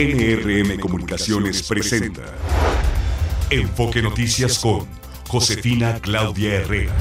[0.00, 2.22] NRM Comunicaciones presenta
[3.50, 4.88] Enfoque Noticias con
[5.28, 6.94] Josefina Claudia Herrera.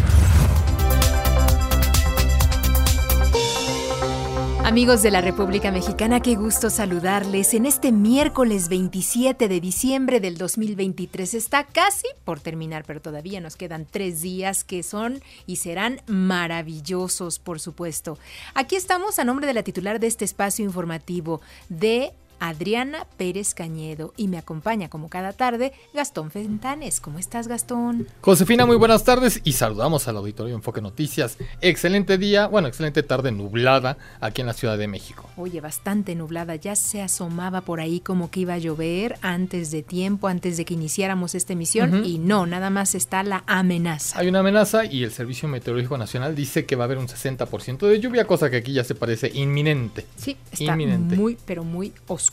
[4.66, 10.38] Amigos de la República Mexicana, qué gusto saludarles en este miércoles 27 de diciembre del
[10.38, 11.36] 2023.
[11.36, 17.39] Está casi por terminar, pero todavía nos quedan tres días que son y serán maravillosos,
[17.39, 18.20] por supuesto.
[18.55, 21.39] Aquí estamos a nombre de la titular de este espacio informativo
[21.70, 26.99] de Adriana Pérez Cañedo y me acompaña como cada tarde Gastón Fentanes.
[26.99, 28.07] ¿Cómo estás, Gastón?
[28.21, 31.38] Josefina, muy buenas tardes y saludamos al auditorio Enfoque Noticias.
[31.61, 35.30] Excelente día, bueno, excelente tarde nublada aquí en la Ciudad de México.
[35.38, 39.83] Oye, bastante nublada, ya se asomaba por ahí como que iba a llover antes de
[39.83, 44.19] tiempo, antes de que iniciáramos esta emisión y no, nada más está la amenaza.
[44.19, 47.88] Hay una amenaza y el Servicio Meteorológico Nacional dice que va a haber un 60%
[47.88, 50.05] de lluvia, cosa que aquí ya se parece inminente.
[50.16, 52.28] Sí, está muy, pero muy oscuro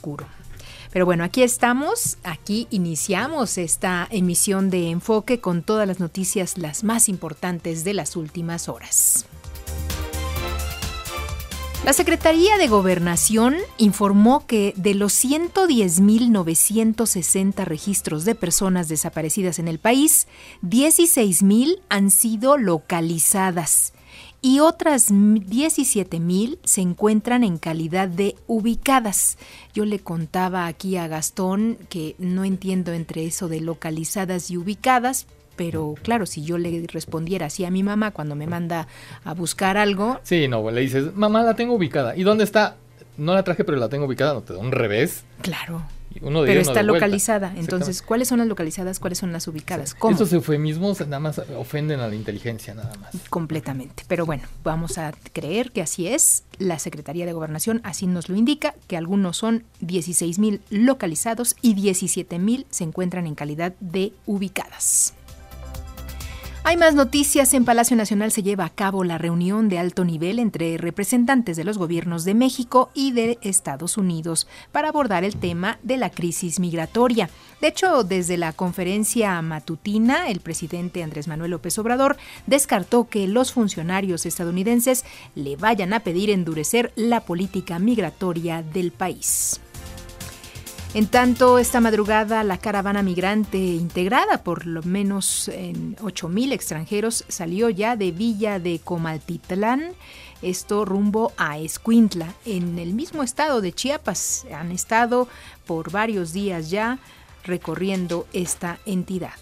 [0.92, 6.84] Pero bueno, aquí estamos, aquí iniciamos esta emisión de enfoque con todas las noticias las
[6.84, 9.26] más importantes de las últimas horas.
[11.84, 19.78] La Secretaría de Gobernación informó que de los 110.960 registros de personas desaparecidas en el
[19.78, 20.26] país,
[20.62, 23.92] 16.000 han sido localizadas
[24.46, 29.38] y otras 17 mil se encuentran en calidad de ubicadas.
[29.74, 35.26] Yo le contaba aquí a Gastón que no entiendo entre eso de localizadas y ubicadas,
[35.56, 38.86] pero claro, si yo le respondiera así a mi mamá cuando me manda
[39.24, 40.20] a buscar algo.
[40.22, 42.16] Sí, no, le dices, mamá, la tengo ubicada.
[42.16, 42.76] ¿Y dónde está?
[43.18, 45.24] No la traje, pero la tengo ubicada, no te da un revés.
[45.42, 45.82] Claro.
[46.20, 47.52] Pero está localizada.
[47.56, 48.98] Entonces, ¿cuáles son las localizadas?
[48.98, 49.94] ¿Cuáles son las ubicadas?
[49.94, 50.12] ¿Cómo?
[50.12, 53.14] Estos eufemismos nada más ofenden a la inteligencia, nada más.
[53.28, 54.04] Completamente.
[54.08, 56.44] Pero bueno, vamos a creer que así es.
[56.58, 61.74] La Secretaría de Gobernación así nos lo indica, que algunos son 16 mil localizados y
[61.74, 65.12] 17 mil se encuentran en calidad de ubicadas.
[66.68, 67.54] Hay más noticias.
[67.54, 71.62] En Palacio Nacional se lleva a cabo la reunión de alto nivel entre representantes de
[71.62, 76.58] los gobiernos de México y de Estados Unidos para abordar el tema de la crisis
[76.58, 77.30] migratoria.
[77.60, 82.16] De hecho, desde la conferencia matutina, el presidente Andrés Manuel López Obrador
[82.48, 85.04] descartó que los funcionarios estadounidenses
[85.36, 89.60] le vayan a pedir endurecer la política migratoria del país.
[90.96, 97.68] En tanto, esta madrugada la caravana migrante integrada por lo menos en 8.000 extranjeros salió
[97.68, 99.92] ya de Villa de Comaltitlán,
[100.40, 104.46] esto rumbo a Escuintla, en el mismo estado de Chiapas.
[104.50, 105.28] Han estado
[105.66, 106.98] por varios días ya
[107.44, 109.34] recorriendo esta entidad.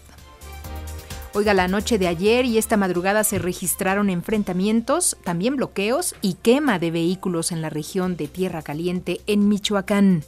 [1.37, 6.79] Oiga, la noche de ayer y esta madrugada se registraron enfrentamientos, también bloqueos y quema
[6.79, 10.23] de vehículos en la región de Tierra Caliente en Michoacán.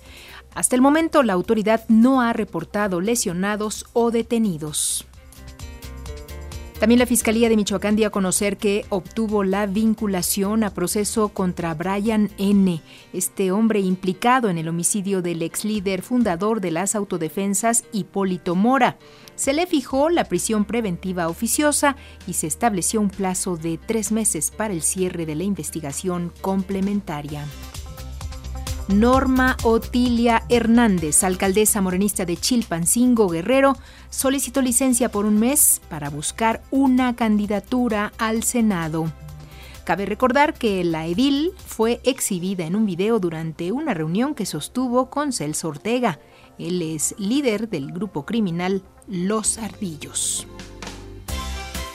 [0.58, 5.06] Hasta el momento, la autoridad no ha reportado lesionados o detenidos.
[6.80, 11.76] También la Fiscalía de Michoacán dio a conocer que obtuvo la vinculación a proceso contra
[11.76, 12.82] Brian N.,
[13.14, 18.98] este hombre implicado en el homicidio del ex líder fundador de las autodefensas Hipólito Mora.
[19.36, 24.50] Se le fijó la prisión preventiva oficiosa y se estableció un plazo de tres meses
[24.50, 27.46] para el cierre de la investigación complementaria.
[28.88, 33.76] Norma Otilia Hernández, alcaldesa morenista de Chilpancingo Guerrero,
[34.10, 39.12] solicitó licencia por un mes para buscar una candidatura al Senado.
[39.84, 45.10] Cabe recordar que la edil fue exhibida en un video durante una reunión que sostuvo
[45.10, 46.20] con Celso Ortega.
[46.58, 50.48] Él es líder del grupo criminal Los Ardillos.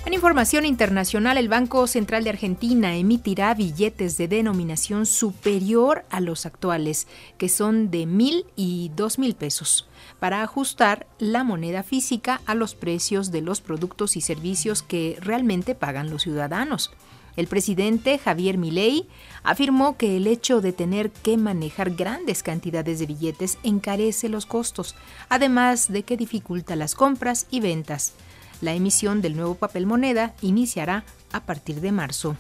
[0.04, 6.48] En información internacional, el Banco Central de Argentina emitirá billetes de denominación superior a los
[6.48, 7.06] actuales,
[7.38, 9.88] que son de mil y dos mil pesos,
[10.22, 15.74] para ajustar la moneda física a los precios de los productos y servicios que realmente
[15.74, 16.92] pagan los ciudadanos.
[17.36, 19.08] El presidente Javier Milei
[19.42, 24.96] afirmó que el hecho de tener que manejar grandes cantidades de billetes encarece los costos,
[25.28, 28.14] además de que dificulta las compras y ventas.
[28.62, 32.38] La emisión del nuevo papel moneda iniciará a partir de marzo.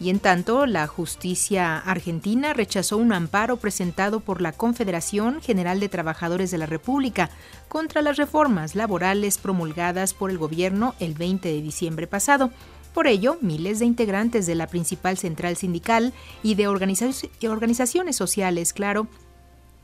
[0.00, 5.90] Y en tanto, la justicia argentina rechazó un amparo presentado por la Confederación General de
[5.90, 7.28] Trabajadores de la República
[7.68, 12.50] contra las reformas laborales promulgadas por el gobierno el 20 de diciembre pasado.
[12.94, 19.06] Por ello, miles de integrantes de la principal central sindical y de organizaciones sociales, claro,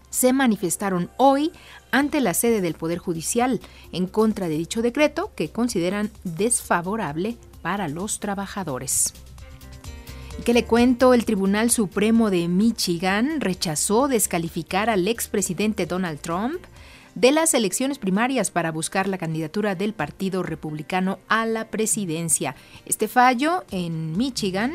[0.08, 1.52] se manifestaron hoy
[1.90, 3.60] ante la sede del Poder Judicial
[3.92, 9.12] en contra de dicho decreto que consideran desfavorable para los trabajadores.
[10.38, 11.14] ¿Y qué le cuento?
[11.14, 16.60] El Tribunal Supremo de Michigan rechazó descalificar al expresidente Donald Trump
[17.14, 22.54] de las elecciones primarias para buscar la candidatura del Partido Republicano a la presidencia.
[22.84, 24.74] Este fallo en Michigan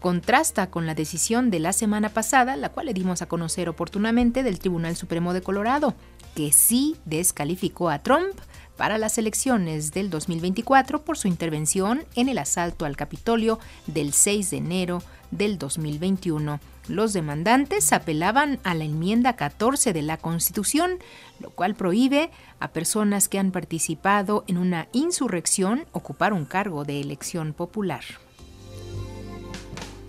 [0.00, 4.42] contrasta con la decisión de la semana pasada, la cual le dimos a conocer oportunamente
[4.42, 5.94] del Tribunal Supremo de Colorado,
[6.34, 8.34] que sí descalificó a Trump
[8.76, 14.50] para las elecciones del 2024 por su intervención en el asalto al Capitolio del 6
[14.50, 16.60] de enero del 2021.
[16.88, 20.98] Los demandantes apelaban a la enmienda 14 de la Constitución,
[21.40, 22.30] lo cual prohíbe
[22.60, 28.04] a personas que han participado en una insurrección ocupar un cargo de elección popular.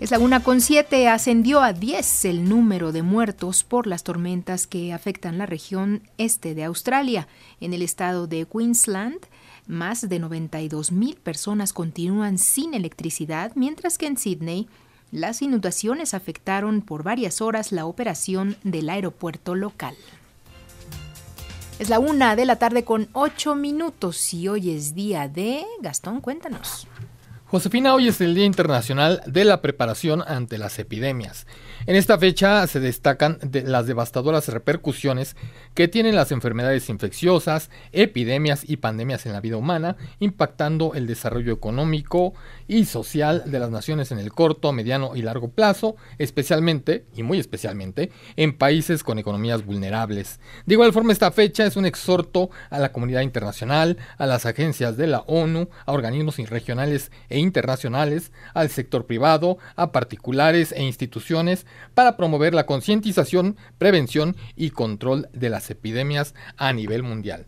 [0.00, 4.68] Es la una con siete, ascendió a 10 el número de muertos por las tormentas
[4.68, 7.26] que afectan la región este de Australia.
[7.60, 9.18] En el estado de Queensland,
[9.66, 14.68] más de 92 mil personas continúan sin electricidad, mientras que en Sydney
[15.10, 19.96] las inundaciones afectaron por varias horas la operación del aeropuerto local.
[21.80, 25.64] Es la una de la tarde con ocho minutos y hoy es día de...
[25.80, 26.86] Gastón, cuéntanos.
[27.50, 31.46] Josefina, hoy es el Día Internacional de la Preparación ante las Epidemias.
[31.86, 35.34] En esta fecha se destacan las devastadoras repercusiones
[35.72, 41.54] que tienen las enfermedades infecciosas, epidemias y pandemias en la vida humana, impactando el desarrollo
[41.54, 42.34] económico
[42.68, 47.38] y social de las naciones en el corto, mediano y largo plazo, especialmente, y muy
[47.38, 50.38] especialmente, en países con economías vulnerables.
[50.66, 54.96] De igual forma, esta fecha es un exhorto a la comunidad internacional, a las agencias
[54.96, 61.66] de la ONU, a organismos regionales e internacionales, al sector privado, a particulares e instituciones,
[61.94, 67.46] para promover la concientización, prevención y control de las epidemias a nivel mundial.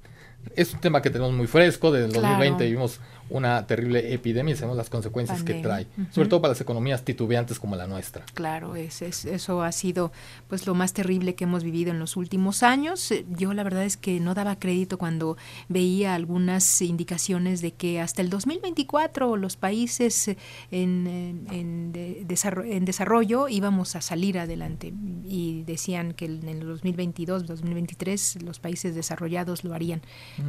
[0.57, 3.01] Es un tema que tenemos muy fresco, desde el 2020 vivimos
[3.31, 7.59] una terrible epidemia y sabemos las consecuencias que trae, sobre todo para las economías titubeantes
[7.59, 8.25] como la nuestra.
[8.35, 10.13] Claro, es, eso ha sido
[10.49, 13.11] pues lo más terrible que hemos vivido en los últimos años.
[13.11, 15.37] Eh, yo la verdad es que no daba crédito cuando
[15.69, 20.29] veía algunas indicaciones de que hasta el 2024 los países
[20.71, 24.93] en, en, en desarrollo íbamos a salir adelante
[25.25, 30.03] y decían que en el 2022, 2023 los países desarrollados lo harían.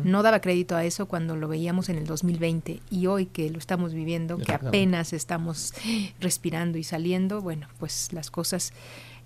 [0.04, 3.58] No daba crédito a eso cuando lo veíamos en el 2020 y hoy que lo
[3.58, 5.74] estamos viviendo, que apenas estamos
[6.20, 8.74] respirando y saliendo, bueno, pues las cosas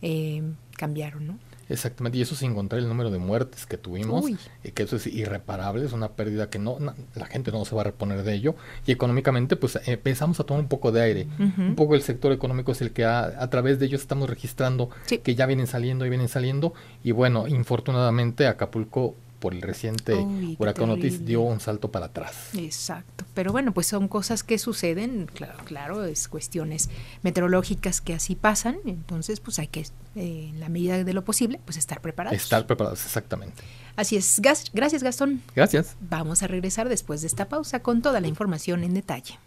[0.02, 0.42] eh,
[0.78, 1.40] cambiaron, ¿no?
[1.68, 4.24] Exactamente, y eso sin contar el número de muertes que tuvimos,
[4.64, 6.78] eh, que eso es irreparable, es una pérdida que no,
[7.16, 10.62] la gente no se va a reponer de ello, y económicamente pues empezamos a tomar
[10.62, 13.88] un poco de aire, un poco el sector económico es el que a través de
[13.88, 14.92] ellos estamos registrando
[15.24, 20.16] que ya vienen saliendo y vienen saliendo, y bueno, infortunadamente Acapulco por el reciente
[20.58, 22.50] huracán Otis dio un salto para atrás.
[22.58, 26.90] Exacto, pero bueno, pues son cosas que suceden, claro, claro, es cuestiones
[27.24, 29.82] meteorológicas que así pasan, entonces pues hay que,
[30.16, 32.42] eh, en la medida de lo posible, pues estar preparados.
[32.42, 33.64] Estar preparados, exactamente.
[33.96, 34.42] Así es,
[34.74, 35.42] gracias Gastón.
[35.56, 35.96] Gracias.
[36.02, 39.40] Vamos a regresar después de esta pausa con toda la información en detalle.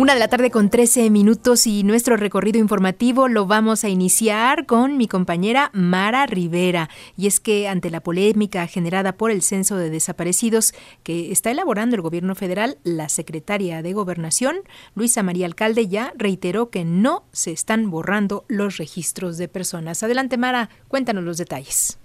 [0.00, 4.64] Una de la tarde con 13 minutos y nuestro recorrido informativo lo vamos a iniciar
[4.64, 6.88] con mi compañera Mara Rivera.
[7.18, 11.96] Y es que ante la polémica generada por el censo de desaparecidos que está elaborando
[11.96, 14.56] el gobierno federal, la secretaria de Gobernación,
[14.94, 20.02] Luisa María Alcalde, ya reiteró que no se están borrando los registros de personas.
[20.02, 22.00] Adelante Mara, cuéntanos los detalles.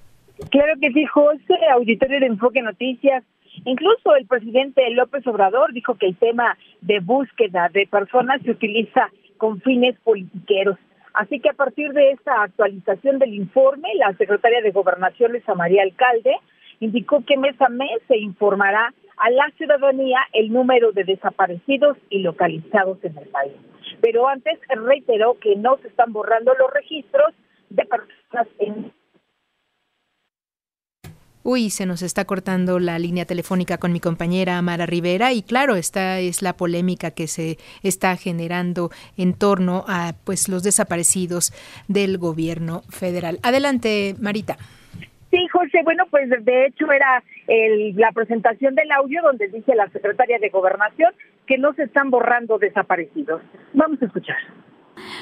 [0.52, 3.24] Claro que sí, José, auditorio de Enfoque Noticias.
[3.64, 9.10] Incluso el presidente López Obrador dijo que el tema de búsqueda de personas se utiliza
[9.38, 10.78] con fines politiqueros.
[11.14, 15.84] Así que a partir de esta actualización del informe, la secretaria de Gobernación, Luisa María
[15.84, 16.36] Alcalde,
[16.82, 22.20] indicó que mes a mes se informará a la ciudadanía el número de desaparecidos y
[22.20, 23.54] localizados en el país.
[24.02, 27.34] Pero antes reiteró que no se están borrando los registros
[27.70, 28.92] de personas en
[31.48, 35.76] Uy, se nos está cortando la línea telefónica con mi compañera Amara Rivera y claro,
[35.76, 41.54] esta es la polémica que se está generando en torno a pues los desaparecidos
[41.88, 43.38] del gobierno federal.
[43.44, 44.58] Adelante, Marita.
[45.30, 47.24] Sí, José, bueno, pues de hecho era
[47.94, 51.14] la presentación del audio donde dice la secretaria de Gobernación
[51.46, 53.44] que no se están borrando desaparecidos.
[53.76, 54.38] Vamos a escuchar.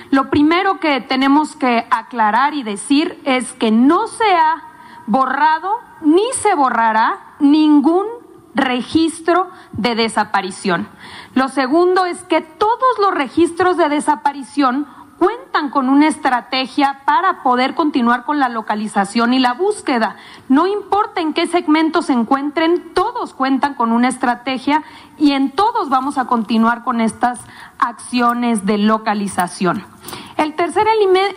[0.09, 4.69] Lo primero que tenemos que aclarar y decir es que no se ha
[5.07, 8.05] borrado ni se borrará ningún
[8.55, 10.87] registro de desaparición.
[11.33, 17.75] Lo segundo es que todos los registros de desaparición cuentan con una estrategia para poder
[17.75, 20.17] continuar con la localización y la búsqueda.
[20.49, 24.83] No importa en qué segmento se encuentren, todos cuentan con una estrategia
[25.17, 27.39] y en todos vamos a continuar con estas
[27.79, 29.85] acciones de localización.
[30.35, 30.87] El tercer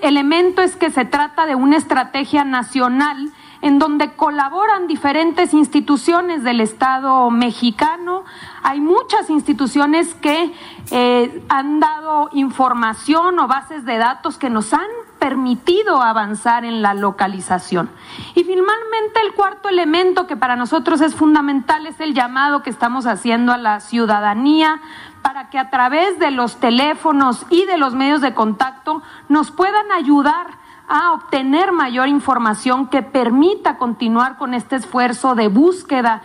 [0.02, 3.32] elemento es que se trata de una estrategia nacional
[3.63, 8.25] en donde colaboran diferentes instituciones del Estado mexicano.
[8.63, 10.53] Hay muchas instituciones que
[10.91, 14.87] eh, han dado información o bases de datos que nos han
[15.19, 17.91] permitido avanzar en la localización.
[18.35, 23.07] Y finalmente el cuarto elemento que para nosotros es fundamental es el llamado que estamos
[23.07, 24.81] haciendo a la ciudadanía
[25.23, 29.91] para que a través de los teléfonos y de los medios de contacto nos puedan
[29.91, 36.23] ayudar a obtener mayor información que permita continuar con este esfuerzo de búsqueda.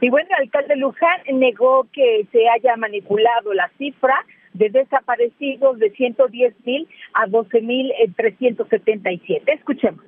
[0.00, 4.14] Y bueno, el alcalde Luján negó que se haya manipulado la cifra
[4.52, 9.52] de desaparecidos de 110 mil a 12 mil 377.
[9.52, 10.04] Escuchemos.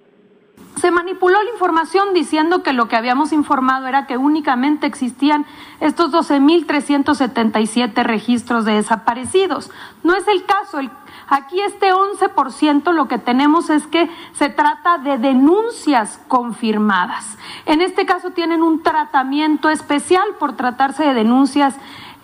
[0.76, 5.46] Se manipuló la información diciendo que lo que habíamos informado era que únicamente existían
[5.80, 9.70] estos 12.377 registros de desaparecidos.
[10.02, 10.78] No es el caso.
[10.78, 10.90] El
[11.28, 17.36] Aquí este 11% lo que tenemos es que se trata de denuncias confirmadas.
[17.64, 21.74] En este caso tienen un tratamiento especial por tratarse de denuncias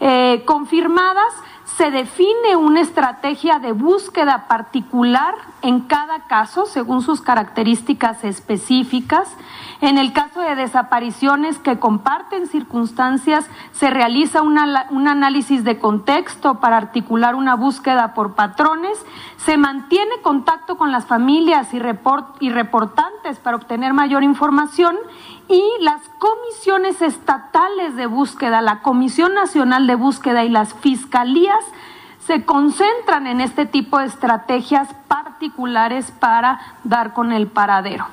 [0.00, 1.32] eh, confirmadas
[1.76, 9.34] se define una estrategia de búsqueda particular en cada caso según sus características específicas.
[9.80, 14.58] En el caso de desapariciones que comparten circunstancias, se realiza un
[15.08, 18.98] análisis de contexto para articular una búsqueda por patrones,
[19.38, 24.96] se mantiene contacto con las familias y, reportantes para obtener mayor información
[25.48, 31.64] y las comisiones estatales de búsqueda, la Comisión Nacional de Búsqueda y las fiscalías
[32.20, 38.06] se concentran en este tipo de estrategias particulares para dar con el paradero.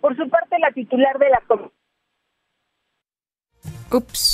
[0.00, 1.72] Por su parte, la titular de la Comisión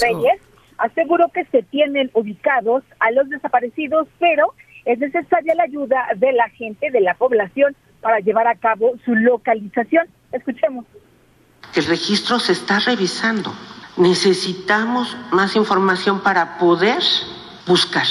[0.01, 0.43] Reyes
[0.79, 6.49] aseguró que se tienen ubicados a los desaparecidos, pero es necesaria la ayuda de la
[6.49, 10.09] gente, de la población, para llevar a cabo su localización.
[10.33, 10.87] Escuchemos.
[11.75, 13.53] El registro se está revisando.
[13.97, 17.03] Necesitamos más información para poder
[17.67, 18.07] buscar.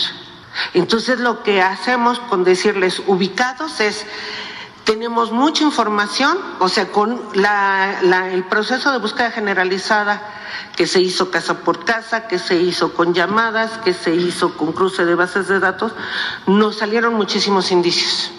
[0.74, 4.06] Entonces lo que hacemos con decirles ubicados es,
[4.84, 7.22] tenemos mucha información, o sea, con
[8.32, 10.22] el proceso de búsqueda generalizada
[10.76, 14.72] que se hizo casa por casa, que se hizo con llamadas, que se hizo con
[14.72, 15.92] cruce de bases de datos,
[16.48, 18.32] nos salieron muchísimos indicios,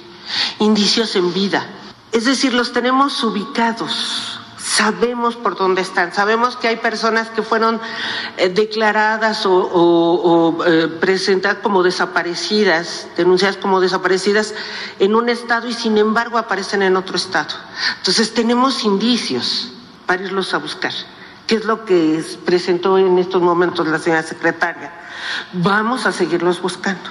[0.59, 1.67] indicios en vida.
[2.13, 4.40] Es decir, los tenemos ubicados
[4.71, 7.81] sabemos por dónde están, sabemos que hay personas que fueron
[8.37, 14.55] eh, declaradas o, eh, presentadas como desaparecidas, denunciadas como desaparecidas
[15.01, 17.57] en un estado y sin embargo aparecen en otro estado.
[17.99, 19.73] Entonces tenemos indicios
[20.07, 20.93] para irlos a buscar,
[21.49, 24.93] que es lo que presentó en estos momentos la señora secretaria.
[25.53, 27.11] Vamos a seguirlos buscando.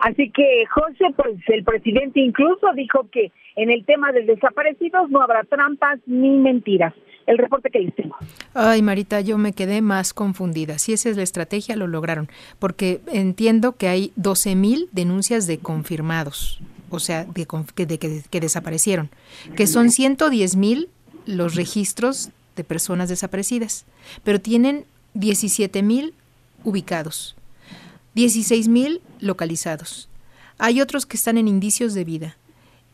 [0.00, 5.20] Así que José, pues el presidente incluso dijo que en el tema de desaparecidos no
[5.20, 6.94] habrá trampas ni mentiras.
[7.26, 8.16] El reporte que les tengo.
[8.54, 10.78] Ay, Marita, yo me quedé más confundida.
[10.78, 12.28] Si esa es la estrategia, lo lograron.
[12.58, 17.46] Porque entiendo que hay 12 mil denuncias de confirmados, o sea, de,
[17.98, 19.10] que, desaparecieron,
[19.56, 20.88] que son 110 mil
[21.26, 23.84] los registros de personas desaparecidas,
[24.24, 26.14] pero tienen 17 mil
[26.64, 27.36] ubicados.
[28.18, 30.08] 16 mil localizados.
[30.58, 32.36] Hay otros que están en indicios de vida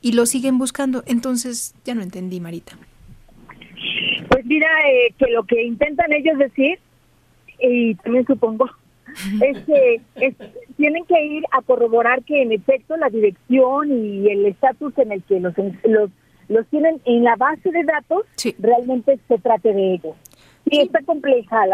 [0.02, 1.02] y lo siguen buscando.
[1.06, 2.76] Entonces, ya no entendí, Marita.
[4.28, 6.78] Pues mira, eh, que lo que intentan ellos decir,
[7.58, 8.68] y también supongo,
[9.42, 10.02] es que
[10.76, 15.22] tienen que ir a corroborar que en efecto la dirección y el estatus en el
[15.22, 15.54] que los,
[15.84, 16.10] los
[16.48, 18.26] los tienen en la base de datos,
[18.58, 20.14] realmente se trate de ellos.
[20.70, 21.64] Sí, está compleja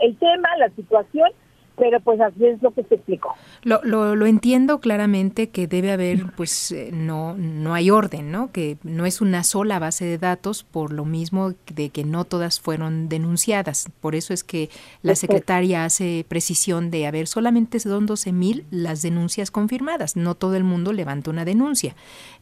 [0.00, 1.30] el tema, la situación,
[1.76, 3.34] pero pues así es lo que se explicó.
[3.62, 8.50] Lo, lo, entiendo claramente que debe haber, pues eh, no, no hay orden, ¿no?
[8.50, 12.60] Que no es una sola base de datos por lo mismo de que no todas
[12.60, 13.90] fueron denunciadas.
[14.00, 14.70] Por eso es que
[15.02, 20.16] la secretaria hace precisión de haber solamente son 12 mil las denuncias confirmadas.
[20.16, 21.94] No todo el mundo levanta una denuncia.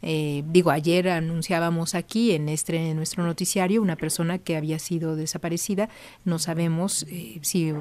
[0.02, 5.16] Eh, digo, ayer anunciábamos aquí en, este, en nuestro noticiario una persona que había sido
[5.16, 5.88] desaparecida.
[6.24, 7.72] No sabemos eh, si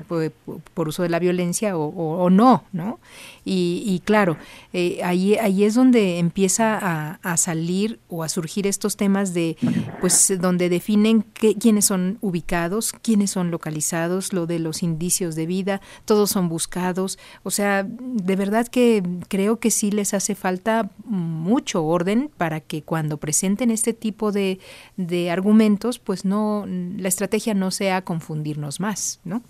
[0.73, 1.42] por uso de la violencia
[1.75, 2.99] o, no, ¿no?
[3.45, 4.37] Y, claro,
[4.71, 9.57] eh, ahí, ahí es donde empieza a, salir o a surgir estos temas de,
[9.99, 15.81] pues, donde definen quiénes son ubicados, quiénes son localizados, lo de los indicios de vida,
[16.05, 17.19] todos son buscados.
[17.43, 22.81] O sea, de verdad que creo que sí les hace falta mucho orden para que
[22.81, 24.59] cuando presenten este tipo de,
[24.95, 29.41] de argumentos, pues no, la estrategia no sea confundirnos más, ¿no?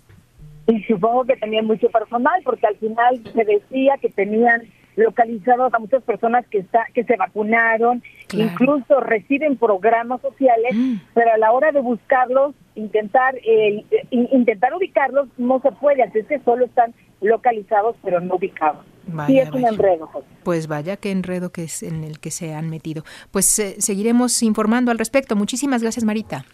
[0.66, 4.62] Y supongo que tenían mucho personal porque al final se decía que tenían
[4.96, 8.02] localizados a muchas personas que está que se vacunaron,
[8.32, 10.94] incluso reciben programas sociales, mm.
[11.14, 16.26] pero a la hora de buscarlos, intentar el, intentar ubicarlos no se puede, así es
[16.26, 18.84] que solo están localizados pero no ubicados.
[19.26, 20.08] sí es un enredo.
[20.44, 23.02] Pues vaya qué enredo que es en el que se han metido.
[23.30, 25.34] Pues eh, seguiremos informando al respecto.
[25.34, 26.44] Muchísimas gracias, Marita.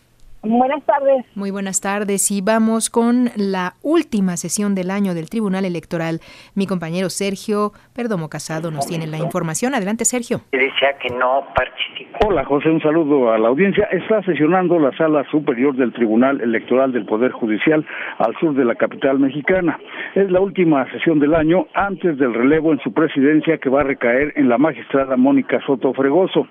[0.42, 1.26] Buenas tardes.
[1.34, 6.20] Muy buenas tardes y vamos con la última sesión del año del Tribunal Electoral.
[6.54, 9.74] Mi compañero Sergio Perdomo Casado nos tiene la información.
[9.74, 10.40] Adelante, Sergio.
[10.50, 12.28] Decía que no participó.
[12.28, 13.84] Hola, José, un saludo a la audiencia.
[13.92, 17.84] Está sesionando la Sala Superior del Tribunal Electoral del Poder Judicial
[18.16, 19.78] al sur de la capital mexicana.
[20.14, 23.84] Es la última sesión del año antes del relevo en su presidencia que va a
[23.84, 26.46] recaer en la magistrada Mónica Soto Fregoso.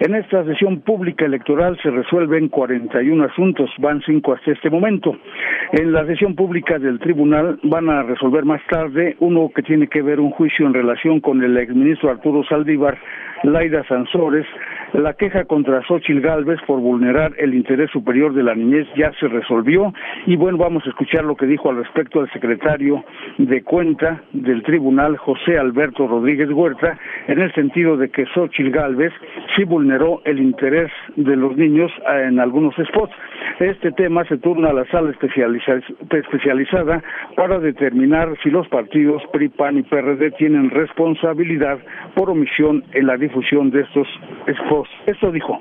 [0.00, 5.16] En esta sesión pública electoral se resuelven 41 asuntos, van cinco hasta este momento.
[5.72, 10.02] En la sesión pública del tribunal van a resolver más tarde uno que tiene que
[10.02, 12.98] ver un juicio en relación con el exministro Arturo Saldívar,
[13.42, 14.46] Laida Sansores,
[14.92, 19.28] la queja contra Xochil Gálvez por vulnerar el interés superior de la niñez ya se
[19.28, 19.92] resolvió
[20.26, 23.04] y bueno, vamos a escuchar lo que dijo al respecto el secretario
[23.38, 29.12] de cuenta del tribunal, José Alberto Rodríguez Huerta, en el sentido de que Xochil Gálvez
[29.56, 31.90] sí vulneró el interés de los niños
[32.24, 33.12] en algunos spots.
[33.60, 37.02] Este tema se turna a la sala especializada
[37.36, 41.78] para determinar si los partidos PRI, PAN y PRD tienen responsabilidad
[42.14, 44.06] por omisión en la difusión de estos
[44.46, 44.77] spots.
[45.06, 45.60] Esto dijo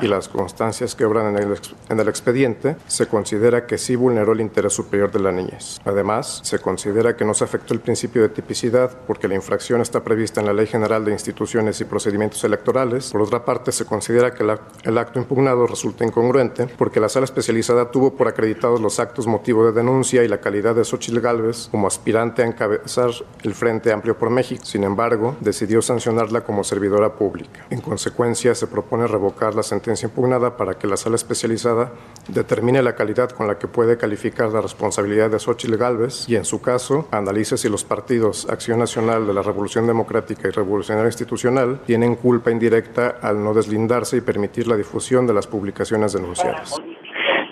[0.00, 4.32] y las constancias que obran en el, en el expediente, se considera que sí vulneró
[4.32, 5.80] el interés superior de la niñez.
[5.84, 10.02] Además, se considera que no se afectó el principio de tipicidad porque la infracción está
[10.02, 13.10] prevista en la Ley General de Instituciones y Procedimientos Electorales.
[13.10, 14.44] Por otra parte, se considera que
[14.84, 19.66] el acto impugnado resulta incongruente porque la sala especializada tuvo por acreditados los actos motivo
[19.66, 23.10] de denuncia y la calidad de Xochitl Gálvez como aspirante a encabezar
[23.42, 24.64] el Frente Amplio por México.
[24.64, 27.66] Sin embargo, decidió sancionarla como servidora pública.
[27.70, 31.92] En consecuencia, se propone revocar la sentencia impugnada para que la sala especializada
[32.28, 36.44] determine la calidad con la que puede calificar la responsabilidad de Xochitl Gálvez y, en
[36.44, 41.80] su caso, analice si los partidos Acción Nacional de la Revolución Democrática y Revolucionaria Institucional
[41.86, 46.80] tienen culpa indirecta al no deslindarse y permitir la difusión de las publicaciones denunciadas.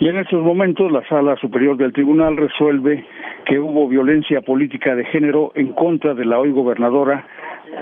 [0.00, 3.04] Y en estos momentos la Sala Superior del Tribunal resuelve
[3.46, 7.26] que hubo violencia política de género en contra de la hoy gobernadora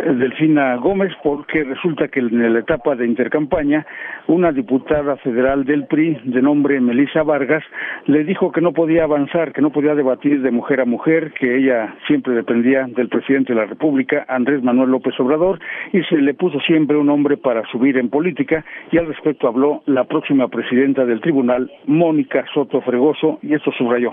[0.05, 3.87] Delfina Gómez, porque resulta que en la etapa de intercampaña,
[4.27, 7.63] una diputada federal del PRI de nombre Melissa Vargas
[8.07, 11.57] le dijo que no podía avanzar, que no podía debatir de mujer a mujer, que
[11.59, 15.61] ella siempre dependía del presidente de la República, Andrés Manuel López Obrador,
[15.93, 19.83] y se le puso siempre un hombre para subir en política, y al respecto habló
[19.87, 24.13] la próxima presidenta del tribunal, Mónica Soto Fregoso, y esto subrayó.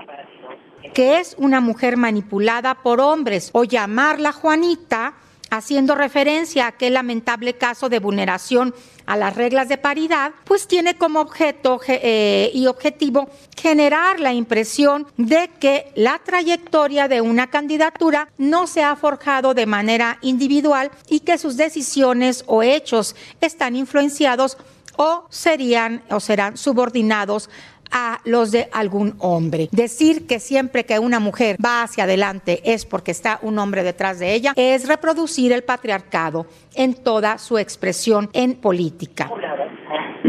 [0.93, 5.13] Que es una mujer manipulada por hombres o llamarla Juanita
[5.57, 8.73] haciendo referencia a aquel lamentable caso de vulneración
[9.05, 15.05] a las reglas de paridad, pues tiene como objeto eh, y objetivo generar la impresión
[15.17, 21.19] de que la trayectoria de una candidatura no se ha forjado de manera individual y
[21.19, 24.57] que sus decisiones o hechos están influenciados
[24.95, 27.49] o serían o serán subordinados
[27.93, 29.69] a los de algún hombre.
[29.71, 34.19] Decir que siempre que una mujer va hacia adelante es porque está un hombre detrás
[34.19, 39.29] de ella es reproducir el patriarcado en toda su expresión en política.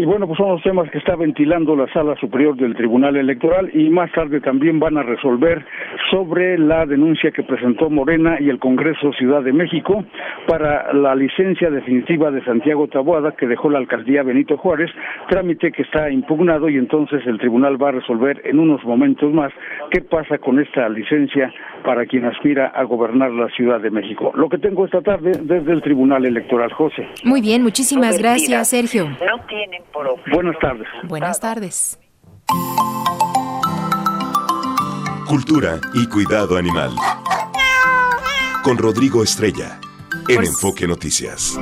[0.05, 3.71] Y bueno, pues son los temas que está ventilando la Sala Superior del Tribunal Electoral
[3.73, 5.65] y más tarde también van a resolver
[6.11, 10.05] sobre la denuncia que presentó Morena y el Congreso Ciudad de México
[10.47, 14.91] para la licencia definitiva de Santiago Taboada que dejó la alcaldía Benito Juárez,
[15.31, 19.55] trámite que está impugnado y entonces el tribunal va a resolver en unos momentos más
[19.91, 21.51] qué pasa con esta licencia
[21.83, 24.33] para quien aspira a gobernar la Ciudad de México.
[24.35, 27.09] Lo que tengo esta tarde desde el Tribunal Electoral, José.
[27.25, 29.05] Muy bien, muchísimas gracias, Sergio.
[29.07, 29.94] No tienen por
[30.33, 30.87] Buenas tardes.
[31.05, 31.99] Buenas tardes.
[35.27, 36.95] Cultura y cuidado animal.
[38.63, 39.79] Con Rodrigo Estrella,
[40.29, 41.59] en Pues- Enfoque Noticias.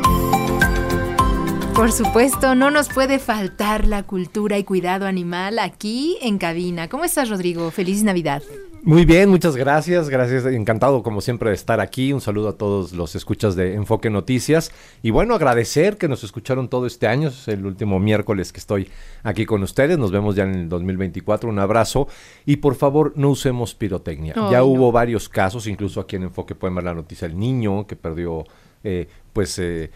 [1.74, 6.88] Por supuesto, no nos puede faltar la cultura y cuidado animal aquí en cabina.
[6.88, 7.70] ¿Cómo estás, Rodrigo?
[7.70, 8.42] Feliz Navidad.
[8.84, 12.92] Muy bien, muchas gracias, gracias, encantado como siempre de estar aquí, un saludo a todos
[12.92, 14.72] los escuchas de Enfoque Noticias
[15.04, 18.88] y bueno, agradecer que nos escucharon todo este año, es el último miércoles que estoy
[19.22, 22.08] aquí con ustedes, nos vemos ya en el 2024, un abrazo
[22.44, 24.64] y por favor no usemos pirotecnia, ya no.
[24.64, 28.44] hubo varios casos, incluso aquí en Enfoque pueden ver la noticia del niño que perdió
[28.82, 29.90] eh, pues, eh,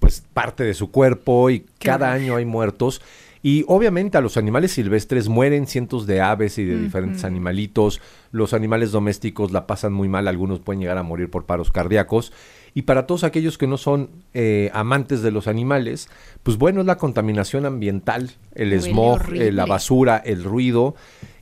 [0.00, 3.00] pues parte de su cuerpo y cada año hay muertos.
[3.42, 8.00] Y obviamente a los animales silvestres mueren cientos de aves y de diferentes animalitos.
[8.32, 12.32] Los animales domésticos la pasan muy mal, algunos pueden llegar a morir por paros cardíacos.
[12.74, 16.08] Y para todos aquellos que no son eh, amantes de los animales,
[16.42, 20.94] pues bueno, es la contaminación ambiental, el Huele smog, eh, la basura, el ruido.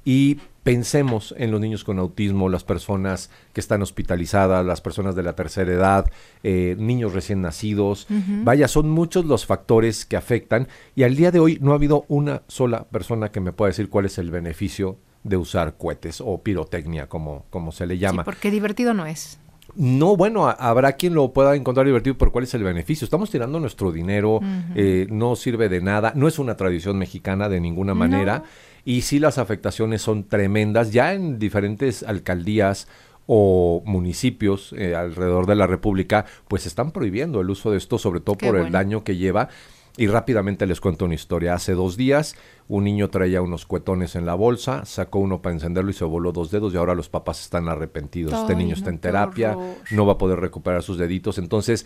[0.04, 0.38] Y
[0.72, 5.32] pensemos en los niños con autismo, las personas que están hospitalizadas, las personas de la
[5.34, 6.10] tercera edad,
[6.42, 8.06] eh, niños recién nacidos.
[8.44, 12.04] Vaya, son muchos los factores que afectan y al día de hoy no ha habido
[12.08, 16.42] una sola persona que me pueda decir cuál es el beneficio de usar cohetes o
[16.42, 18.24] pirotecnia, como, como se le Sí, llama.
[18.24, 19.38] porque divertido no es.
[19.74, 23.04] No, bueno, a- habrá quien lo pueda encontrar divertido, pero ¿cuál es el beneficio?
[23.04, 24.40] Estamos tirando nuestro dinero,
[24.74, 28.44] eh, no sirve de nada, no es una tradición mexicana de ninguna manera,
[28.88, 32.88] y sí las afectaciones son tremendas, ya en diferentes alcaldías
[33.26, 38.20] o municipios eh, alrededor de la República, pues están prohibiendo el uso de esto, sobre
[38.20, 39.50] todo Qué por el daño que lleva.
[39.98, 41.52] Y rápidamente les cuento una historia.
[41.52, 42.34] Hace dos días
[42.66, 46.32] un niño traía unos cuetones en la bolsa, sacó uno para encenderlo y se voló
[46.32, 48.32] dos dedos y ahora los papás están arrepentidos.
[48.32, 49.74] este niño no, está en terapia, horror.
[49.90, 51.36] no va a poder recuperar sus deditos.
[51.36, 51.84] Entonces,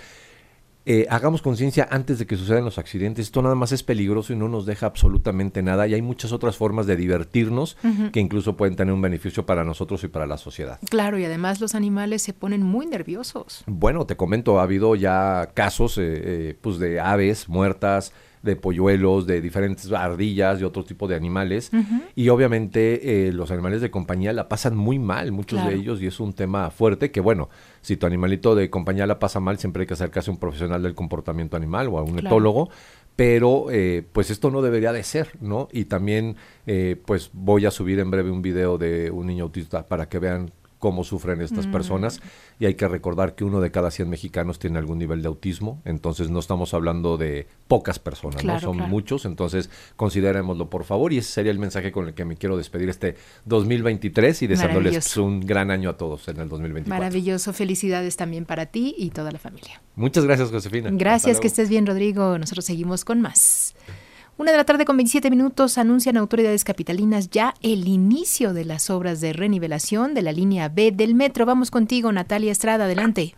[0.84, 3.26] eh, hagamos conciencia antes de que sucedan los accidentes.
[3.26, 5.86] Esto nada más es peligroso y no nos deja absolutamente nada.
[5.86, 7.76] Y hay muchas otras formas de divertirnos
[8.12, 10.78] que incluso pueden tener un beneficio para nosotros y para la sociedad.
[10.90, 13.62] Claro, y además los animales se ponen muy nerviosos.
[13.66, 18.12] Bueno, te comento, ha habido ya casos eh, eh, pues de aves muertas,
[18.42, 21.70] de polluelos, de diferentes ardillas y otro tipo de animales.
[22.16, 25.70] Y obviamente eh, los animales de compañía la pasan muy mal, muchos Claro.
[25.74, 27.48] de ellos, y es un tema fuerte que, bueno,
[27.80, 30.82] si tu animalito de compañía la pasa mal, siempre hay que acercarse a un profesional
[30.82, 32.26] del comportamiento animal o a un Claro.
[32.26, 32.70] etólogo.
[33.14, 35.68] Pero eh, pues esto no debería de ser, ¿no?
[35.70, 39.86] Y también eh, pues voy a subir en breve un video de un niño autista
[39.86, 40.50] para que vean
[40.82, 41.70] cómo sufren estas Mm.
[41.72, 42.20] personas
[42.58, 45.80] y hay que recordar que uno de cada 100 mexicanos tiene algún nivel de autismo,
[45.84, 48.66] entonces no estamos hablando de pocas personas, Claro, ¿no?
[48.66, 48.90] Son claro.
[48.90, 52.56] muchos, entonces considerémoslo por favor y ese sería el mensaje con el que me quiero
[52.56, 53.14] despedir este
[53.44, 56.98] 2023 y deseándoles un gran año a todos en el 2024.
[56.98, 59.80] Maravilloso, felicidades también para ti y toda la familia.
[59.94, 60.90] Muchas gracias, Josefina.
[60.92, 62.38] Gracias, que estés bien, Rodrigo.
[62.38, 63.76] Nosotros seguimos con más.
[64.38, 68.88] Una de la tarde con 27 minutos anuncian autoridades capitalinas ya el inicio de las
[68.88, 71.44] obras de renivelación de la línea B del metro.
[71.44, 73.34] Vamos contigo, Natalia Estrada, adelante.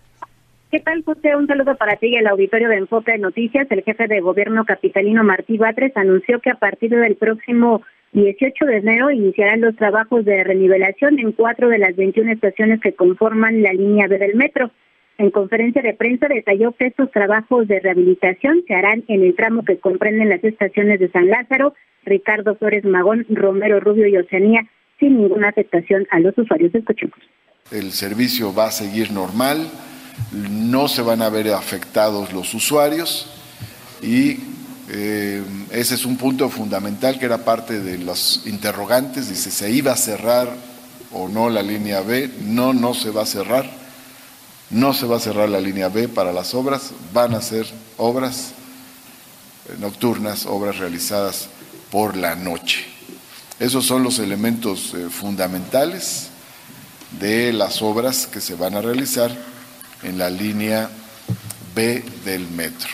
[0.71, 1.37] ¿Qué tal, José?
[1.37, 3.67] Un saludo para ti y el auditorio de Enfoque de Noticias.
[3.71, 8.77] El jefe de gobierno capitalino Martí Batres anunció que a partir del próximo 18 de
[8.77, 13.73] enero iniciarán los trabajos de renivelación en cuatro de las 21 estaciones que conforman la
[13.73, 14.71] línea B del metro.
[15.17, 19.65] En conferencia de prensa detalló que estos trabajos de rehabilitación se harán en el tramo
[19.65, 21.75] que comprenden las estaciones de San Lázaro,
[22.05, 24.67] Ricardo Flores Magón, Romero Rubio y Oceanía,
[24.99, 26.75] sin ninguna afectación a los usuarios.
[26.75, 27.17] Escuchemos.
[27.71, 29.69] El servicio va a seguir normal,
[30.51, 33.41] no se van a ver afectados los usuarios
[34.03, 34.39] y
[34.91, 39.93] eh, ese es un punto fundamental que era parte de los interrogantes, dice, ¿se iba
[39.93, 40.49] a cerrar
[41.13, 42.29] o no la línea B?
[42.43, 43.65] No, no se va a cerrar,
[44.71, 48.55] no se va a cerrar la línea B para las obras, van a ser obras
[49.69, 51.49] eh, nocturnas, obras realizadas
[51.91, 52.85] por la noche.
[53.61, 56.31] Esos son los elementos eh, fundamentales
[57.21, 59.31] de las obras que se van a realizar
[60.03, 60.91] en la línea
[61.75, 62.89] B del metro.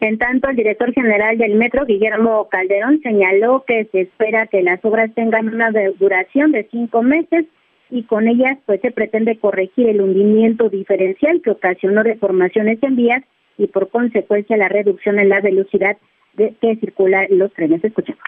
[0.00, 4.84] En tanto, el director general del metro, Guillermo Calderón, señaló que se espera que las
[4.84, 7.46] obras tengan una duración de cinco meses
[7.90, 13.22] y con ellas pues se pretende corregir el hundimiento diferencial que ocasionó deformaciones en vías
[13.56, 15.96] y por consecuencia la reducción en la velocidad
[16.34, 17.82] de que circulan los trenes.
[17.82, 18.22] Escuchemos.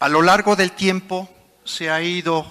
[0.00, 1.28] A lo largo del tiempo
[1.64, 2.44] se ha ido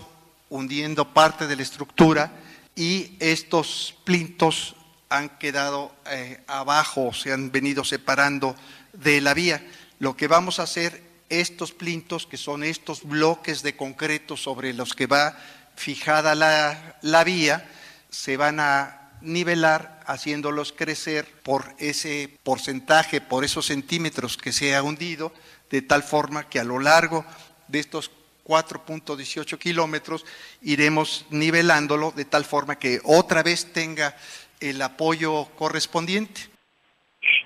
[0.49, 2.31] hundiendo parte de la estructura
[2.75, 4.75] y estos plintos
[5.09, 8.55] han quedado eh, abajo, se han venido separando
[8.93, 9.61] de la vía.
[9.99, 14.93] Lo que vamos a hacer, estos plintos, que son estos bloques de concreto sobre los
[14.93, 15.35] que va
[15.75, 17.65] fijada la, la vía,
[18.09, 24.83] se van a nivelar haciéndolos crecer por ese porcentaje, por esos centímetros que se ha
[24.83, 25.31] hundido,
[25.69, 27.25] de tal forma que a lo largo
[27.67, 28.11] de estos
[28.45, 30.25] 4.18 kilómetros
[30.61, 34.15] iremos nivelándolo de tal forma que otra vez tenga
[34.59, 36.41] el apoyo correspondiente.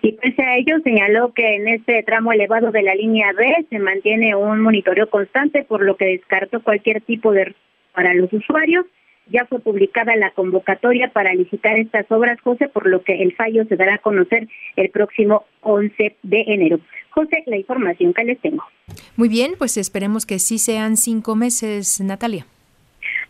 [0.02, 3.80] Y pese a ello, señaló que en este tramo elevado de la línea B se
[3.80, 7.54] mantiene un monitoreo constante, por lo que descartó cualquier tipo de
[7.96, 8.86] para los usuarios.
[9.28, 13.66] Ya fue publicada la convocatoria para licitar estas obras, José, por lo que el fallo
[13.66, 16.80] se dará a conocer el próximo 11 de enero.
[17.10, 18.64] José, la información que les tengo.
[19.16, 22.46] Muy bien, pues esperemos que sí sean cinco meses, Natalia.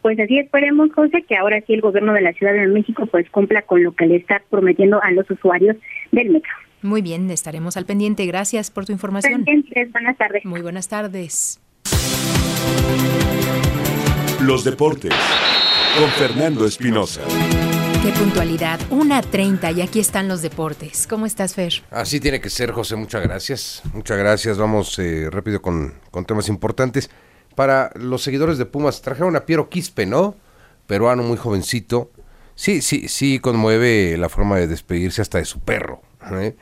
[0.02, 3.30] Pues así esperemos, José, que ahora sí el gobierno de la Ciudad de México pues
[3.30, 5.78] cumpla con lo que le está prometiendo a los usuarios
[6.12, 6.52] del metro.
[6.82, 8.26] Muy bien, estaremos al pendiente.
[8.26, 9.46] Gracias por tu información.
[9.92, 10.46] Buenas tardes.
[10.46, 11.60] Muy buenas tardes.
[14.46, 15.12] Los deportes
[15.98, 17.22] con Fernando Espinosa.
[18.04, 21.08] Qué puntualidad, una treinta y aquí están los deportes.
[21.08, 21.74] ¿Cómo estás, Fer?
[21.90, 23.82] Así tiene que ser, José, muchas gracias.
[23.92, 27.10] Muchas gracias, vamos eh, rápido con, con temas importantes
[27.56, 30.36] para los seguidores de Pumas, trajeron a Piero Quispe, ¿no?
[30.86, 32.12] Peruano, muy jovencito.
[32.54, 36.04] Sí, sí, sí, conmueve la forma de despedirse hasta de su perro,
[36.34, 36.56] ¿eh?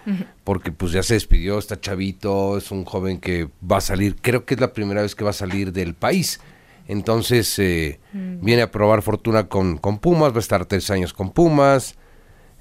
[0.45, 4.45] porque pues ya se despidió, está chavito, es un joven que va a salir, creo
[4.45, 6.39] que es la primera vez que va a salir del país.
[6.87, 8.43] Entonces eh, mm.
[8.43, 11.95] viene a probar fortuna con, con, Pumas, va a estar tres años con Pumas,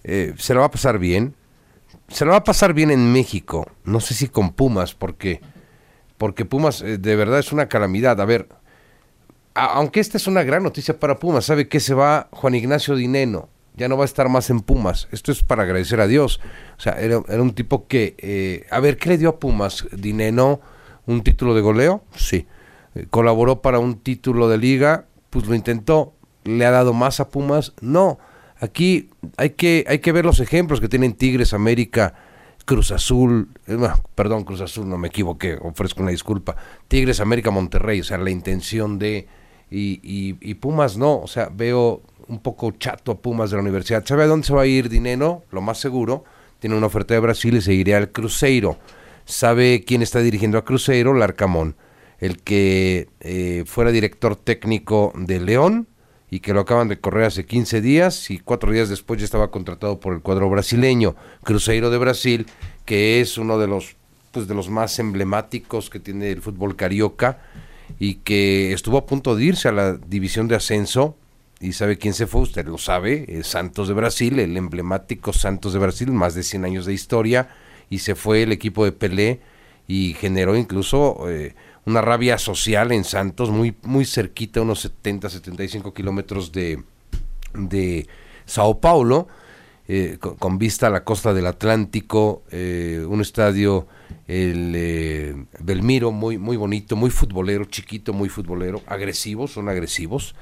[0.05, 1.35] eh, se lo va a pasar bien,
[2.09, 5.41] se lo va a pasar bien en México, no sé si con Pumas, porque
[6.23, 8.21] porque Pumas eh, de verdad es una calamidad.
[8.21, 8.49] A ver,
[9.55, 13.49] aunque esta es una gran noticia para Pumas, sabe que se va Juan Ignacio Dineno,
[13.75, 15.09] ya no va a estar más en Pumas.
[15.11, 16.39] Esto es para agradecer a Dios.
[16.79, 19.89] O sea, era, un tipo que, eh, a ver, ¿qué le dio a Pumas?
[19.91, 20.61] Dineno,
[21.07, 22.47] un título de goleo, sí.
[23.11, 26.14] Colaboró para un título de liga, pues lo intentó.
[26.44, 27.72] ¿Le ha dado más a Pumas?
[27.81, 28.18] No.
[28.61, 32.14] Aquí hay que, hay que ver los ejemplos que tienen Tigres, América,
[32.64, 33.76] Cruz Azul, eh,
[34.14, 36.57] perdón, Cruz Azul, no me equivoqué, ofrezco una disculpa.
[36.88, 39.26] Tigres, América, Monterrey, o sea, la intención de.
[39.70, 44.05] Y, y, Pumas no, o sea, veo un poco chato a Pumas de la universidad.
[44.05, 45.44] ¿Sabe a dónde se va a ir Dinero?
[45.50, 46.24] Lo más seguro.
[46.59, 48.78] Tiene una oferta de Brasil y seguiría al Cruzeiro.
[49.24, 51.14] ¿Sabe quién está dirigiendo a Cruzeiro?
[51.14, 51.74] Larcamón,
[52.23, 55.89] el que eh, fuera director técnico de León
[56.31, 59.51] y que lo acaban de correr hace 15 días y cuatro días después ya estaba
[59.51, 62.47] contratado por el cuadro brasileño, Cruzeiro de Brasil,
[62.85, 63.97] que es uno de los
[64.31, 67.43] pues de los más emblemáticos que tiene el fútbol carioca
[67.99, 71.17] y que estuvo a punto de irse a la división de ascenso
[71.59, 75.81] y sabe quién se fue, usted lo sabe, Santos de Brasil, el emblemático Santos de
[75.81, 77.49] Brasil, más de 100 años de historia
[77.91, 79.41] y se fue el equipo de Pelé
[79.89, 81.55] y generó incluso eh,
[81.87, 86.83] una rabia social en Santos, muy, muy cerquita, unos 70, 75 kilómetros de,
[87.55, 88.07] de
[88.45, 89.29] Sao Paulo,
[89.88, 93.88] eh, con, vista a la costa del Atlántico, eh, un estadio,
[94.29, 100.35] eh, Belmiro, muy, muy bonito, muy futbolero, chiquito, muy futbolero, agresivos, son agresivos,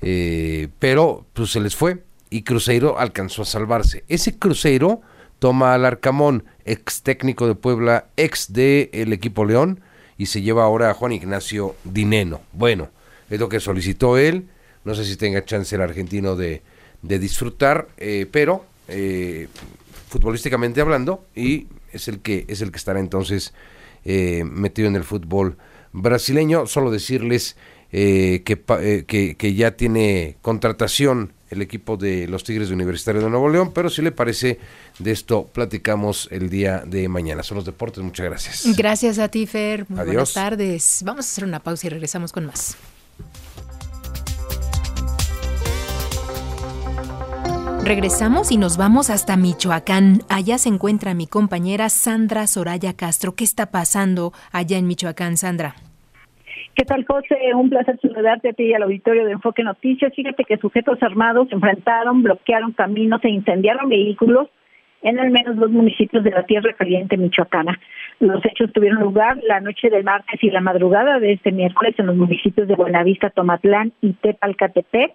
[0.00, 4.04] pero pues se les fue y Cruzeiro alcanzó a salvarse.
[4.08, 5.02] Ese Cruzeiro
[5.38, 9.80] toma al Arcamón, ex técnico de Puebla, ex de el equipo León,
[10.20, 12.42] y se lleva ahora a Juan Ignacio Dineno.
[12.52, 12.90] Bueno,
[13.30, 14.48] es lo que solicitó él,
[14.84, 16.60] no sé si tenga chance el argentino de,
[17.00, 19.48] de disfrutar, eh, pero eh,
[20.10, 23.54] futbolísticamente hablando, y es el que, es el que estará entonces
[24.04, 25.56] eh, metido en el fútbol
[25.92, 26.66] brasileño.
[26.66, 27.56] Solo decirles
[27.90, 33.48] que, que, que ya tiene contratación el equipo de los Tigres de Universitario de Nuevo
[33.48, 34.58] León, pero si le parece,
[34.98, 37.42] de esto platicamos el día de mañana.
[37.42, 38.76] Son los deportes, muchas gracias.
[38.76, 39.84] Gracias a ti, Fer.
[39.88, 41.02] Muy buenas tardes.
[41.04, 42.76] Vamos a hacer una pausa y regresamos con más.
[47.82, 50.22] Regresamos y nos vamos hasta Michoacán.
[50.28, 53.34] Allá se encuentra mi compañera Sandra Soraya Castro.
[53.34, 55.74] ¿Qué está pasando allá en Michoacán, Sandra?
[56.74, 57.54] ¿Qué tal, José?
[57.54, 60.14] Un placer saludarte a ti y al auditorio de Enfoque Noticias.
[60.14, 64.48] Fíjate que sujetos armados enfrentaron, bloquearon caminos e incendiaron vehículos
[65.02, 67.78] en al menos dos municipios de la Tierra Caliente Michoacana.
[68.18, 72.06] Los hechos tuvieron lugar la noche del martes y la madrugada de este miércoles en
[72.06, 75.12] los municipios de Buenavista, Tomatlán y Tepalcatepec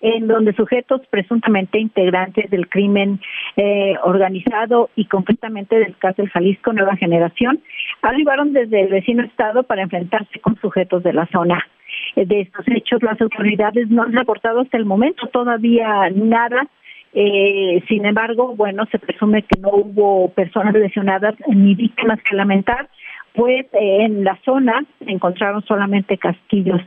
[0.00, 3.20] en donde sujetos presuntamente integrantes del crimen
[3.56, 7.60] eh, organizado y concretamente del del Jalisco Nueva Generación
[8.02, 11.66] arribaron desde el vecino estado para enfrentarse con sujetos de la zona.
[12.14, 16.66] De estos hechos, las autoridades no han reportado hasta el momento todavía nada.
[17.12, 22.88] Eh, sin embargo, bueno, se presume que no hubo personas lesionadas ni víctimas que lamentar,
[23.34, 26.80] pues eh, en la zona encontraron solamente castillos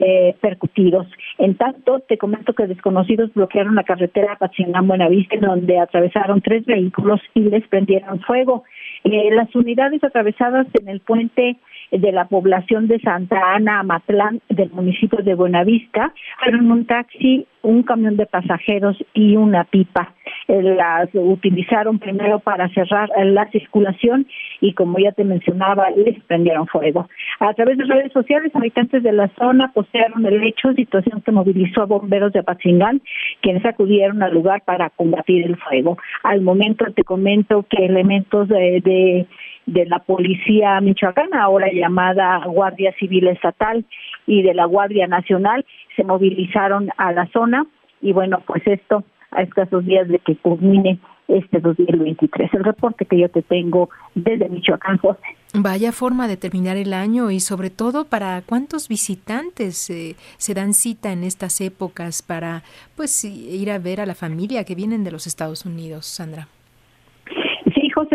[0.00, 1.06] eh, percutidos.
[1.38, 7.20] En tanto, te comento que desconocidos bloquearon la carretera Patzingán Buenavista, donde atravesaron tres vehículos
[7.34, 8.64] y les prendieron fuego.
[9.04, 11.56] Eh, las unidades atravesadas en el puente
[11.90, 17.82] de la población de Santa Ana, Amatlán, del municipio de Buenavista, fueron un taxi, un
[17.82, 20.15] camión de pasajeros y una pipa.
[20.48, 24.26] Eh, las utilizaron primero para cerrar la circulación
[24.60, 27.08] y como ya te mencionaba, les prendieron fuego.
[27.40, 31.82] A través de redes sociales, habitantes de la zona postearon el hecho, situación que movilizó
[31.82, 33.02] a bomberos de Apatzingán,
[33.40, 35.98] quienes acudieron al lugar para combatir el fuego.
[36.22, 39.26] Al momento te comento que elementos de, de
[39.66, 43.84] de la Policía Michoacana, ahora llamada Guardia Civil Estatal,
[44.24, 45.64] y de la Guardia Nacional,
[45.96, 47.66] se movilizaron a la zona
[48.00, 49.02] y bueno, pues esto
[49.36, 52.54] a escasos días de que culmine este 2023.
[52.54, 55.20] El reporte que yo te tengo desde Michoacán, José.
[55.54, 60.74] Vaya forma de terminar el año y sobre todo para cuántos visitantes eh, se dan
[60.74, 62.62] cita en estas épocas para
[62.94, 66.48] pues ir a ver a la familia que vienen de los Estados Unidos, Sandra.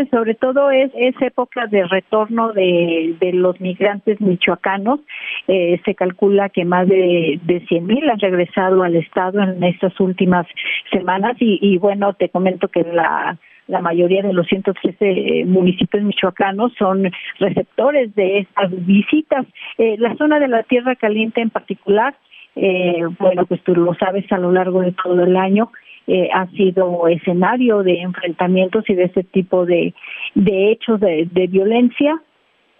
[0.09, 4.99] Sobre todo es, es época de retorno de, de los migrantes michoacanos.
[5.47, 9.99] Eh, se calcula que más de, de 100 mil han regresado al Estado en estas
[9.99, 10.47] últimas
[10.91, 13.37] semanas y, y bueno, te comento que la
[13.71, 19.45] la mayoría de los 113 eh, municipios michoacanos son receptores de estas visitas.
[19.77, 22.13] Eh, la zona de la Tierra Caliente en particular,
[22.55, 25.71] eh, bueno, pues tú lo sabes a lo largo de todo el año,
[26.13, 29.93] eh, ha sido escenario de enfrentamientos y de este tipo de,
[30.35, 32.21] de hechos de, violencia.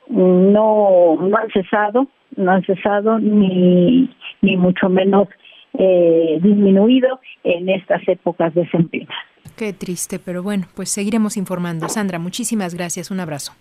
[0.09, 5.29] No, no han cesado, no han cesado ni, ni mucho menos
[5.79, 9.15] eh, disminuido en estas épocas de sembrina.
[9.55, 11.87] Qué triste, pero bueno, pues seguiremos informando.
[11.87, 13.11] Sandra, muchísimas gracias.
[13.11, 13.53] Un abrazo.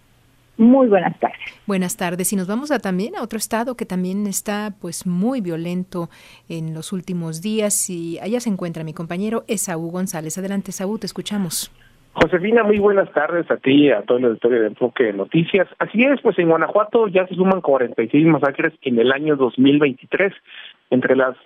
[0.60, 1.38] Muy buenas tardes.
[1.66, 2.34] Buenas tardes.
[2.34, 6.10] Y nos vamos a también a otro estado que también está pues muy violento
[6.50, 10.36] en los últimos días y allá se encuentra mi compañero Esaú González.
[10.36, 11.72] Adelante, Esaú, te escuchamos.
[12.12, 15.66] Josefina, muy buenas tardes a ti y a todo el auditorio de Enfoque de Noticias.
[15.78, 20.34] Así es, pues en Guanajuato ya se suman 46 masacres en el año 2023.
[20.90, 21.36] Entre las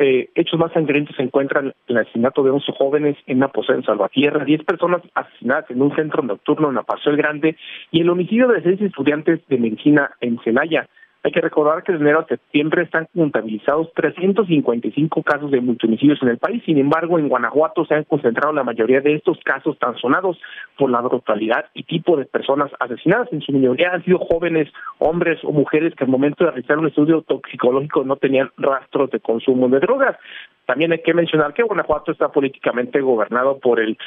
[0.00, 3.84] eh, hechos más sangrientos se encuentran el asesinato de 11 jóvenes en una posada en
[3.84, 7.56] Salvatierra, 10 personas asesinadas en un centro nocturno en la el Grande
[7.90, 10.88] y el homicidio de seis estudiantes de medicina en Celaya.
[11.22, 16.28] Hay que recordar que de enero a septiembre están contabilizados 355 casos de multimicidios en
[16.28, 16.62] el país.
[16.64, 20.38] Sin embargo, en Guanajuato se han concentrado la mayoría de estos casos tan sonados
[20.78, 23.30] por la brutalidad y tipo de personas asesinadas.
[23.32, 26.88] En su mayoría han sido jóvenes, hombres o mujeres que al momento de realizar un
[26.88, 30.16] estudio toxicológico no tenían rastros de consumo de drogas.
[30.64, 33.98] También hay que mencionar que Guanajuato está políticamente gobernado por el,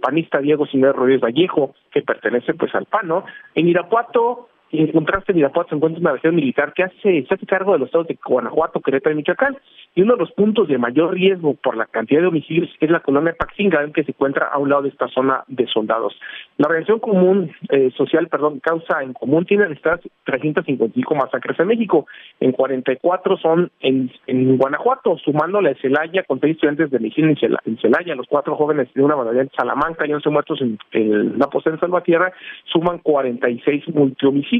[0.00, 3.24] panista Diego Siménez Rodríguez Vallejo, que pertenece pues al PAN, ¿no?
[3.54, 7.46] En Irapuato y en contraste, Irapuato se encuentra una versión militar que hace, se hace
[7.46, 9.56] cargo de los estados de Guanajuato, Querétaro y Michoacán.
[9.94, 13.00] Y uno de los puntos de mayor riesgo por la cantidad de homicidios es la
[13.00, 16.14] colonia Paxinga, que se encuentra a un lado de esta zona de soldados.
[16.58, 22.06] La Organización Común eh, Social, perdón, Causa en Común tiene estas 355 masacres en México.
[22.40, 27.32] En 44 son en, en Guanajuato, sumándole a Celaya con tres estudiantes de medicina
[27.64, 31.38] en Celaya, los cuatro jóvenes de una batalla en Salamanca y 11 muertos en, en
[31.38, 32.32] la posada en Salvatierra,
[32.64, 34.56] suman 46 multihomicidios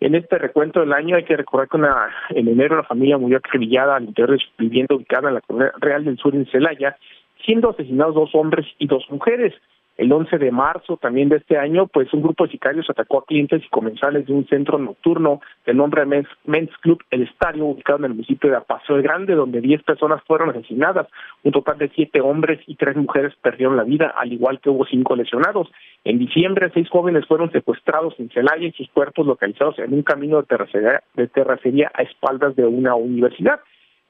[0.00, 3.96] en este recuento del año hay que recordar que en enero la familia murió acribillada
[3.96, 6.96] al interior de su vivienda ubicada en la Comunidad Real del Sur en Celaya,
[7.44, 9.54] siendo asesinados dos hombres y dos mujeres.
[10.02, 13.24] El 11 de marzo también de este año, pues un grupo de sicarios atacó a
[13.24, 18.06] clientes y comensales de un centro nocturno de nombre Men's, Club El Estadio, ubicado en
[18.06, 21.06] el municipio de Apaso el Grande, donde 10 personas fueron asesinadas.
[21.44, 24.84] Un total de 7 hombres y 3 mujeres perdieron la vida, al igual que hubo
[24.84, 25.70] 5 lesionados.
[26.02, 30.38] En diciembre, 6 jóvenes fueron secuestrados en Celaya y sus cuerpos localizados en un camino
[30.38, 33.60] de terracería, de terracería a espaldas de una universidad.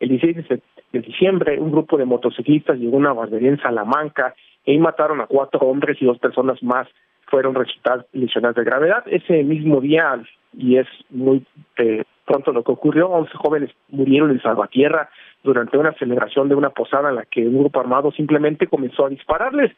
[0.00, 4.34] El 16 de diciembre, un grupo de motociclistas llegó a una barbería en Salamanca
[4.64, 6.88] y mataron a cuatro hombres y dos personas más
[7.26, 9.04] fueron resultadas lesionadas de gravedad.
[9.06, 11.44] Ese mismo día, y es muy
[11.78, 15.08] eh, pronto lo que ocurrió, 11 jóvenes murieron en Salvatierra
[15.42, 19.08] durante una celebración de una posada en la que un grupo armado simplemente comenzó a
[19.08, 19.72] dispararles.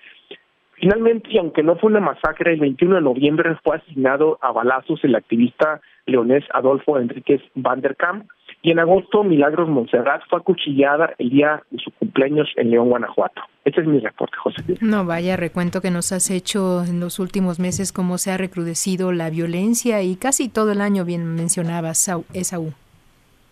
[0.75, 5.03] Finalmente, y aunque no fue una masacre, el 21 de noviembre fue asignado a balazos
[5.05, 7.81] el activista leonés Adolfo Enríquez Van
[8.65, 13.43] Y en agosto, Milagros Montserrat fue acuchillada el día de su cumpleaños en León, Guanajuato.
[13.63, 14.63] Este es mi reporte, José.
[14.81, 19.13] No, vaya recuento que nos has hecho en los últimos meses, cómo se ha recrudecido
[19.13, 22.73] la violencia y casi todo el año, bien mencionabas, Esaú.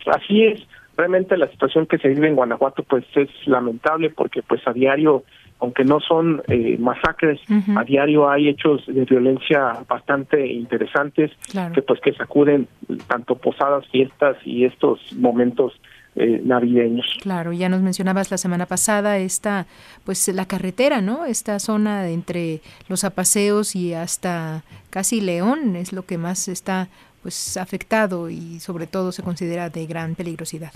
[0.06, 0.66] Así es.
[0.96, 5.24] Realmente la situación que se vive en Guanajuato pues es lamentable porque pues a diario
[5.62, 7.40] aunque no son eh, masacres,
[7.76, 11.30] a diario hay hechos de violencia bastante interesantes
[11.72, 12.66] que pues que sacuden
[13.06, 15.72] tanto posadas, fiestas y estos momentos
[16.16, 17.06] eh, navideños.
[17.22, 19.66] Claro, ya nos mencionabas la semana pasada esta,
[20.04, 21.26] pues la carretera, ¿no?
[21.26, 26.88] Esta zona de entre los apaseos y hasta casi León es lo que más está
[27.22, 30.72] pues afectado y sobre todo se considera de gran peligrosidad.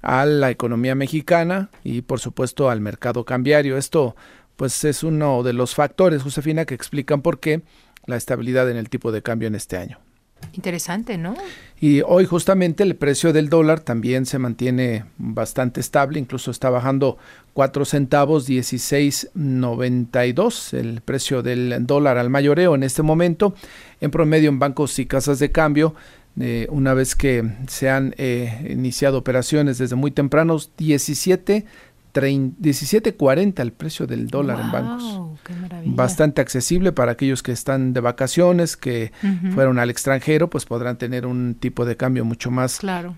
[0.00, 3.76] a la economía mexicana y por supuesto al mercado cambiario.
[3.76, 4.16] Esto
[4.58, 7.62] pues es uno de los factores, Josefina, que explican por qué
[8.06, 10.00] la estabilidad en el tipo de cambio en este año.
[10.52, 11.36] Interesante, ¿no?
[11.80, 17.18] Y hoy justamente el precio del dólar también se mantiene bastante estable, incluso está bajando
[17.52, 23.54] 4 centavos, 16.92 el precio del dólar al mayoreo en este momento,
[24.00, 25.94] en promedio en bancos y casas de cambio.
[26.40, 31.66] Eh, una vez que se han eh, iniciado operaciones desde muy tempranos, 17
[32.14, 35.20] 17.40 el precio del dólar en bancos.
[35.84, 39.12] Bastante accesible para aquellos que están de vacaciones, que
[39.54, 43.16] fueron al extranjero, pues podrán tener un tipo de cambio mucho más claro.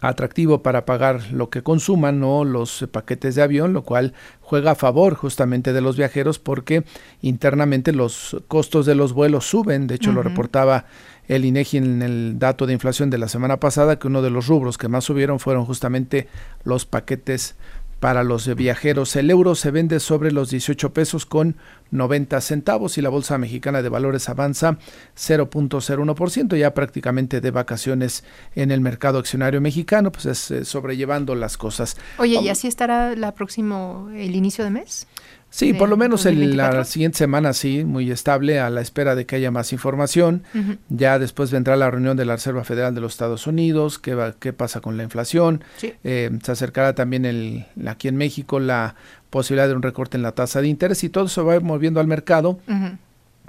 [0.00, 4.76] atractivo para pagar lo que consuman o los paquetes de avión, lo cual juega a
[4.76, 6.84] favor justamente de los viajeros porque
[7.20, 9.86] internamente los costos de los vuelos suben.
[9.86, 10.86] De hecho, lo reportaba
[11.28, 14.46] el INEGI en el dato de inflación de la semana pasada que uno de los
[14.46, 16.26] rubros que más subieron fueron justamente
[16.64, 17.54] los paquetes
[18.00, 19.16] para los viajeros.
[19.16, 21.56] El euro se vende sobre los 18 pesos con
[21.90, 24.78] 90 centavos y la Bolsa Mexicana de Valores avanza
[25.16, 28.24] 0.01%, ya prácticamente de vacaciones
[28.54, 31.96] en el mercado accionario mexicano, pues es eh, sobrellevando las cosas.
[32.18, 35.06] Oye, ¿y así estará la próximo, el inicio de mes?
[35.50, 39.24] Sí, por lo menos en la siguiente semana sí, muy estable, a la espera de
[39.24, 40.42] que haya más información.
[40.88, 44.34] Ya después vendrá la reunión de la Reserva Federal de los Estados Unidos, qué, va,
[44.38, 45.64] qué pasa con la inflación.
[46.04, 48.94] Eh, se acercará también el, aquí en México la
[49.30, 52.06] posibilidad de un recorte en la tasa de interés y todo eso va moviendo al
[52.06, 52.60] mercado.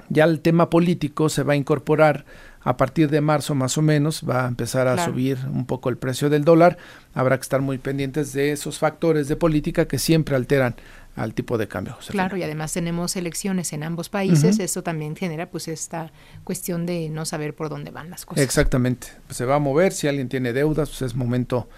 [0.08, 2.24] Ya el tema político se va a incorporar
[2.62, 5.96] a partir de marzo más o menos va a empezar a subir un poco el
[5.96, 6.76] precio del dólar.
[7.14, 10.74] Habrá que estar muy pendientes de esos factores de política que siempre alteran
[11.16, 11.96] al tipo de cambio.
[12.08, 16.12] Claro, y además tenemos elecciones en ambos países, eso también genera pues esta
[16.44, 18.42] cuestión de no saber por dónde van las cosas.
[18.42, 21.68] Exactamente, pues, se va a mover, si alguien tiene deudas, pues es momento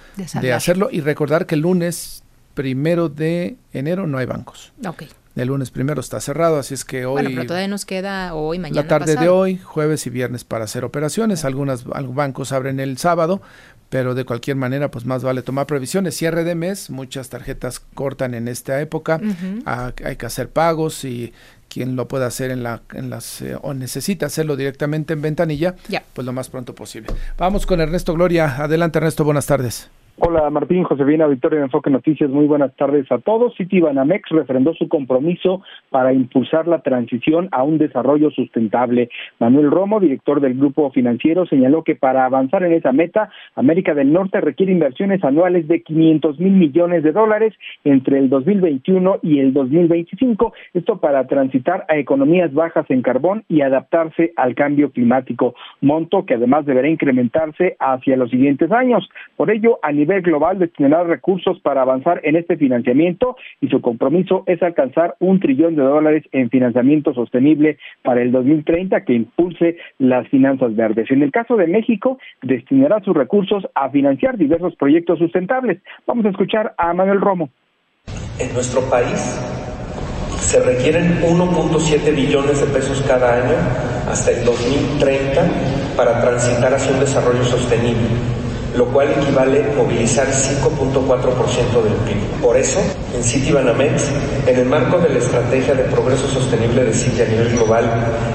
[0.41, 2.22] de, hacerlo y recordar que el lunes
[2.55, 4.72] primero de enero no hay bancos.
[4.87, 5.05] Ok.
[5.35, 7.14] El lunes primero está cerrado, así es que hoy...
[7.14, 10.64] Bueno, pero todavía nos queda hoy, mañana La tarde de hoy, jueves y viernes para
[10.64, 11.47] hacer operaciones.
[11.47, 13.41] Algunos bancos abren el sábado,
[13.93, 16.16] pero de cualquier manera pues más vale tomar previsiones.
[16.16, 19.20] Cierre de mes, muchas tarjetas cortan en esta época,
[19.66, 21.34] ah, hay que hacer pagos y
[21.68, 25.76] quien lo pueda hacer en, la, en las eh, o necesita hacerlo directamente en ventanilla,
[26.14, 27.12] pues lo más pronto posible.
[27.36, 28.57] Vamos con Ernesto Gloria.
[28.64, 29.90] Adelante Ernesto, buenas tardes.
[30.19, 33.57] Hola Martín, Josefina, Victoria de Enfoque Noticias, muy buenas tardes a todos.
[33.57, 39.09] Citibanamex refrendó su compromiso para impulsar la transición a un desarrollo sustentable.
[39.39, 44.13] Manuel Romo, director del grupo financiero, señaló que para avanzar en esa meta, América del
[44.13, 49.55] Norte requiere inversiones anuales de 500 mil millones de dólares entre el 2021 y el
[49.55, 56.27] 2025, esto para transitar a economías bajas en carbón y adaptarse al cambio climático, monto
[56.27, 59.09] que además deberá incrementarse hacia los siguientes años.
[59.37, 64.45] Por ello, a nivel global destinará recursos para avanzar en este financiamiento y su compromiso
[64.47, 70.29] es alcanzar un trillón de dólares en financiamiento sostenible para el 2030 que impulse las
[70.29, 71.11] finanzas verdes.
[71.11, 75.81] En el caso de México, destinará sus recursos a financiar diversos proyectos sustentables.
[76.07, 77.51] Vamos a escuchar a Manuel Romo.
[78.39, 79.49] En nuestro país
[80.43, 83.57] Se requieren 1.7 billones de pesos cada año
[84.11, 85.41] hasta el 2030
[85.97, 88.41] para transitar hacia un desarrollo sostenible
[88.77, 92.41] lo cual equivale a movilizar 5.4% del PIB.
[92.41, 92.81] Por eso,
[93.14, 94.05] en Citibanamex,
[94.47, 97.85] en el marco de la Estrategia de Progreso Sostenible de Citi a nivel global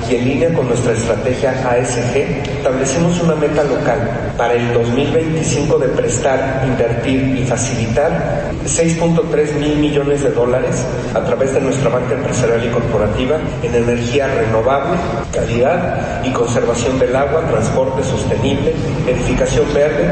[0.09, 2.17] y en línea con nuestra estrategia ASG,
[2.57, 10.23] establecimos una meta local para el 2025 de prestar, invertir y facilitar 6.3 mil millones
[10.23, 14.97] de dólares a través de nuestra banca empresarial y corporativa en energía renovable,
[15.33, 18.73] calidad y conservación del agua, transporte sostenible,
[19.07, 20.07] edificación verde,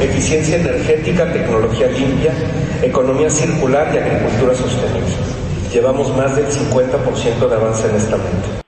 [0.00, 2.32] eficiencia energética, tecnología limpia,
[2.82, 5.08] economía circular y agricultura sostenible.
[5.72, 8.67] Llevamos más del 50% de avance en esta meta.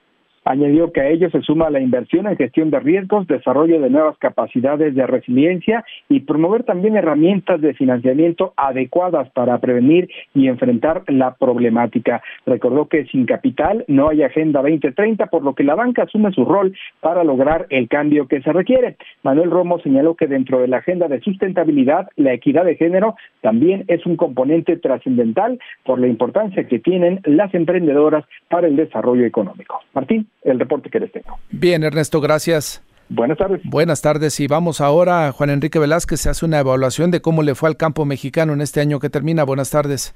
[0.51, 4.19] Añadió que a ello se suma la inversión en gestión de riesgos, desarrollo de nuevas
[4.19, 11.35] capacidades de resiliencia y promover también herramientas de financiamiento adecuadas para prevenir y enfrentar la
[11.35, 12.21] problemática.
[12.47, 16.45] Recordó que sin capital no hay Agenda 2030, por lo que la banca asume su
[16.45, 18.97] rol para lograr el cambio que se requiere.
[19.23, 23.85] Manuel Romo señaló que dentro de la agenda de sustentabilidad, la equidad de género también
[23.87, 29.79] es un componente trascendental por la importancia que tienen las emprendedoras para el desarrollo económico.
[29.95, 31.39] Martín el reporte que les tengo.
[31.51, 32.83] Bien, Ernesto, gracias.
[33.09, 33.61] Buenas tardes.
[33.65, 37.57] Buenas tardes y vamos ahora, Juan Enrique Velázquez se hace una evaluación de cómo le
[37.57, 39.43] fue al campo mexicano en este año que termina.
[39.43, 40.15] Buenas tardes.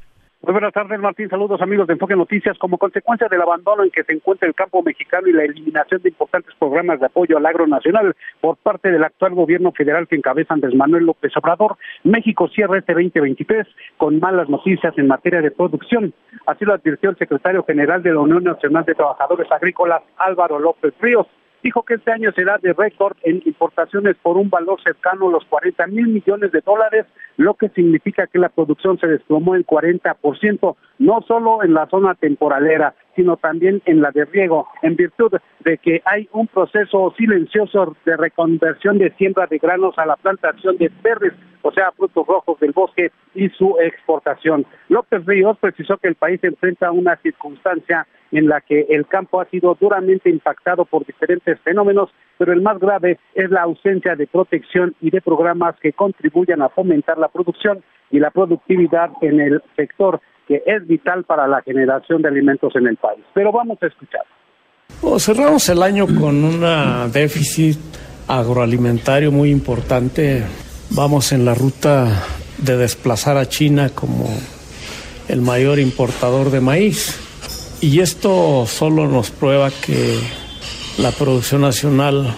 [0.52, 1.30] Buenas tardes, Martín.
[1.30, 2.58] Saludos, amigos de Enfoque Noticias.
[2.58, 6.10] Como consecuencia del abandono en que se encuentra el campo mexicano y la eliminación de
[6.10, 10.52] importantes programas de apoyo al agro nacional por parte del actual gobierno federal que encabeza
[10.52, 13.66] Andrés Manuel López Obrador, México cierra este 2023
[13.96, 16.12] con malas noticias en materia de producción.
[16.46, 20.92] Así lo advirtió el secretario general de la Unión Nacional de Trabajadores Agrícolas, Álvaro López
[21.00, 21.26] Ríos
[21.64, 25.44] dijo que este año será de récord en importaciones por un valor cercano a los
[25.46, 27.06] 40 mil millones de dólares,
[27.36, 32.14] lo que significa que la producción se desplomó en 40%, no solo en la zona
[32.14, 37.96] temporalera, sino también en la de riego, en virtud de que hay un proceso silencioso
[38.04, 41.32] de reconversión de siembra de granos a la plantación de verdes,
[41.62, 44.66] o sea, frutos rojos del bosque y su exportación.
[44.88, 49.44] López Ríos precisó que el país enfrenta una circunstancia en la que el campo ha
[49.46, 54.94] sido duramente impactado por diferentes fenómenos, pero el más grave es la ausencia de protección
[55.00, 60.20] y de programas que contribuyan a fomentar la producción y la productividad en el sector
[60.48, 63.24] que es vital para la generación de alimentos en el país.
[63.32, 64.22] Pero vamos a escuchar.
[65.18, 66.60] cerramos el año con un
[67.12, 67.78] déficit
[68.26, 70.42] agroalimentario muy importante.
[70.90, 72.08] Vamos en la ruta
[72.58, 74.26] de desplazar a China como
[75.28, 77.23] el mayor importador de maíz.
[77.84, 80.18] Y esto solo nos prueba que
[80.96, 82.34] la producción nacional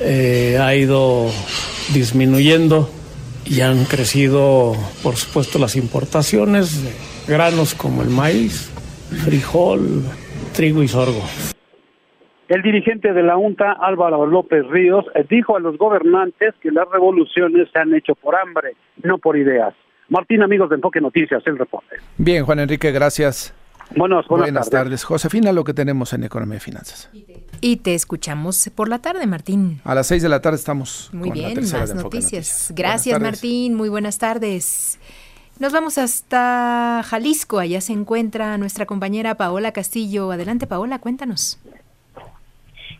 [0.00, 1.26] eh, ha ido
[1.92, 2.88] disminuyendo
[3.44, 4.72] y han crecido,
[5.02, 6.90] por supuesto, las importaciones de
[7.30, 8.72] granos como el maíz,
[9.26, 10.04] frijol,
[10.54, 11.20] trigo y sorgo.
[12.48, 17.68] El dirigente de la UNTA, Álvaro López Ríos, dijo a los gobernantes que las revoluciones
[17.74, 18.72] se han hecho por hambre,
[19.02, 19.74] no por ideas.
[20.08, 21.96] Martín, amigos de Enfoque Noticias, el reporte.
[22.16, 23.54] Bien, Juan Enrique, gracias.
[23.96, 25.04] Buenas, buenas tardes.
[25.04, 27.10] Josefina, lo que tenemos en Economía y Finanzas.
[27.60, 29.80] Y te escuchamos por la tarde, Martín.
[29.84, 31.10] A las seis de la tarde estamos.
[31.12, 32.72] Muy bien, más noticias.
[32.74, 33.74] Gracias, Martín.
[33.74, 34.98] Muy buenas tardes.
[35.58, 37.58] Nos vamos hasta Jalisco.
[37.58, 40.30] Allá se encuentra nuestra compañera Paola Castillo.
[40.30, 41.58] Adelante, Paola, cuéntanos.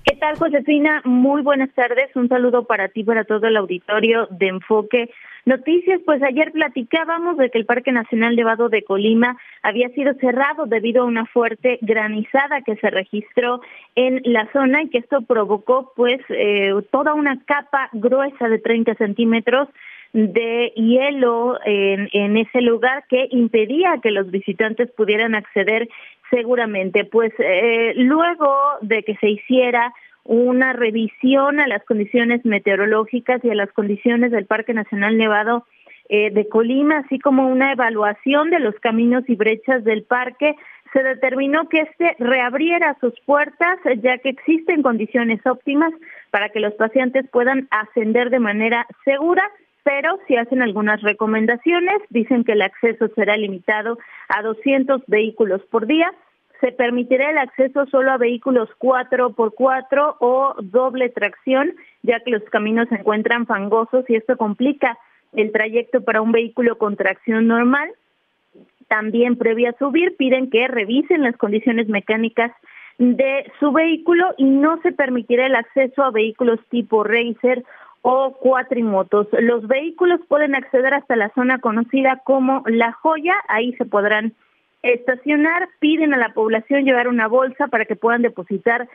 [0.05, 1.03] ¿Qué tal, Josefina?
[1.05, 2.11] Muy buenas tardes.
[2.17, 5.11] Un saludo para ti, para todo el auditorio de Enfoque
[5.49, 10.67] Noticias, pues ayer platicábamos de que el Parque Nacional Nevado de Colima había sido cerrado
[10.67, 13.63] debido a una fuerte granizada que se registró
[13.95, 18.95] en la zona y que esto provocó pues eh, toda una capa gruesa de 30
[18.97, 19.69] centímetros
[20.13, 25.89] de hielo en, en ese lugar que impedía que los visitantes pudieran acceder
[26.31, 27.07] seguramente.
[27.07, 29.95] Pues eh, luego de que se hiciera
[30.29, 35.65] una revisión a las condiciones meteorológicas y a las condiciones del Parque Nacional Nevado
[36.11, 40.55] eh, de Colima, así como una evaluación de los caminos y brechas del parque,
[40.93, 45.93] se determinó que este reabriera sus puertas ya que existen condiciones óptimas
[46.31, 49.51] para que los pacientes puedan ascender de manera segura
[49.89, 53.99] pero si hacen algunas recomendaciones, dicen que el acceso será limitado
[54.29, 56.13] a 200 vehículos por día,
[56.61, 62.89] se permitirá el acceso solo a vehículos 4x4 o doble tracción, ya que los caminos
[62.89, 64.99] se encuentran fangosos y esto complica
[65.35, 67.91] el trayecto para un vehículo con tracción normal.
[68.89, 72.53] También previa a subir piden que revisen las condiciones mecánicas
[72.99, 77.65] de su vehículo y no se permitirá el acceso a vehículos tipo racer
[78.03, 79.29] o cuatrimotos.
[79.41, 84.35] Los vehículos pueden acceder hasta la zona conocida como La Joya, ahí se podrán
[84.83, 88.89] estacionar, piden a la población llevar una bolsa para que puedan depositar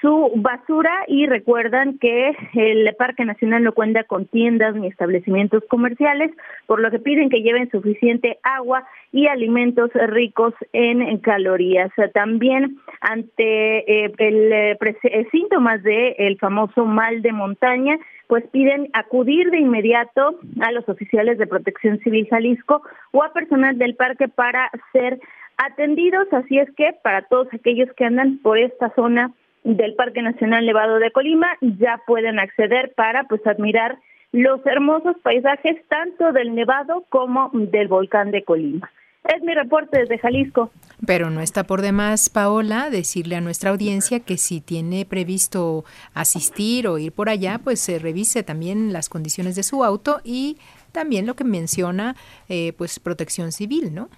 [0.00, 6.30] su basura y recuerdan que el Parque Nacional no cuenta con tiendas ni establecimientos comerciales,
[6.66, 11.90] por lo que piden que lleven suficiente agua y alimentos ricos en calorías.
[12.14, 18.90] También ante eh, el, eh, eh, síntomas del el famoso mal de montaña, pues piden
[18.92, 22.82] acudir de inmediato a los oficiales de Protección Civil Jalisco
[23.12, 25.18] o a personal del parque para ser
[25.56, 26.28] atendidos.
[26.32, 29.32] Así es que para todos aquellos que andan por esta zona
[29.76, 33.98] del Parque Nacional Nevado de Colima ya pueden acceder para pues admirar
[34.32, 38.90] los hermosos paisajes tanto del Nevado como del volcán de Colima.
[39.24, 40.70] Es mi reporte desde Jalisco.
[41.06, 46.88] Pero no está por demás, Paola, decirle a nuestra audiencia que si tiene previsto asistir
[46.88, 50.56] o ir por allá, pues se revise también las condiciones de su auto y
[50.92, 52.16] también lo que menciona,
[52.48, 54.08] eh, pues protección civil, ¿no?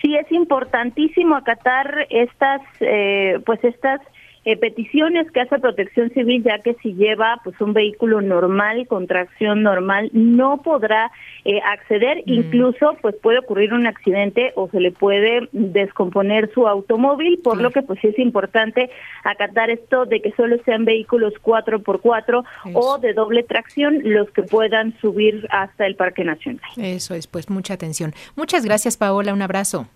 [0.00, 4.00] Sí, es importantísimo acatar estas, eh, pues estas
[4.44, 9.06] eh, peticiones que hace Protección Civil, ya que si lleva pues un vehículo normal, con
[9.06, 11.12] tracción normal, no podrá
[11.44, 12.32] eh, acceder, mm.
[12.32, 17.70] incluso pues puede ocurrir un accidente o se le puede descomponer su automóvil, por lo
[17.70, 18.90] que pues sí es importante
[19.22, 24.98] acatar esto de que solo sean vehículos 4x4 o de doble tracción los que puedan
[25.00, 26.62] subir hasta el Parque Nacional.
[26.76, 28.12] Eso es, pues mucha atención.
[28.34, 29.86] Muchas gracias, Paola, un abrazo.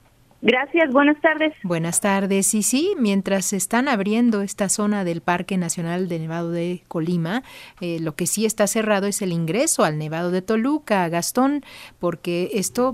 [0.42, 1.54] Gracias, buenas tardes.
[1.62, 2.52] Buenas tardes.
[2.54, 7.42] Y sí, mientras se están abriendo esta zona del Parque Nacional de Nevado de Colima,
[7.80, 11.64] eh, lo que sí está cerrado es el ingreso al Nevado de Toluca, Gastón,
[11.98, 12.92] porque esto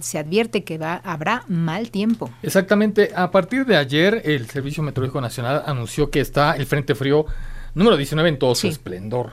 [0.00, 2.30] se advierte que va, habrá mal tiempo.
[2.42, 3.10] Exactamente.
[3.14, 7.26] A partir de ayer, el Servicio Meteorológico Nacional anunció que está el Frente Frío
[7.74, 9.32] número 19 en todo su esplendor.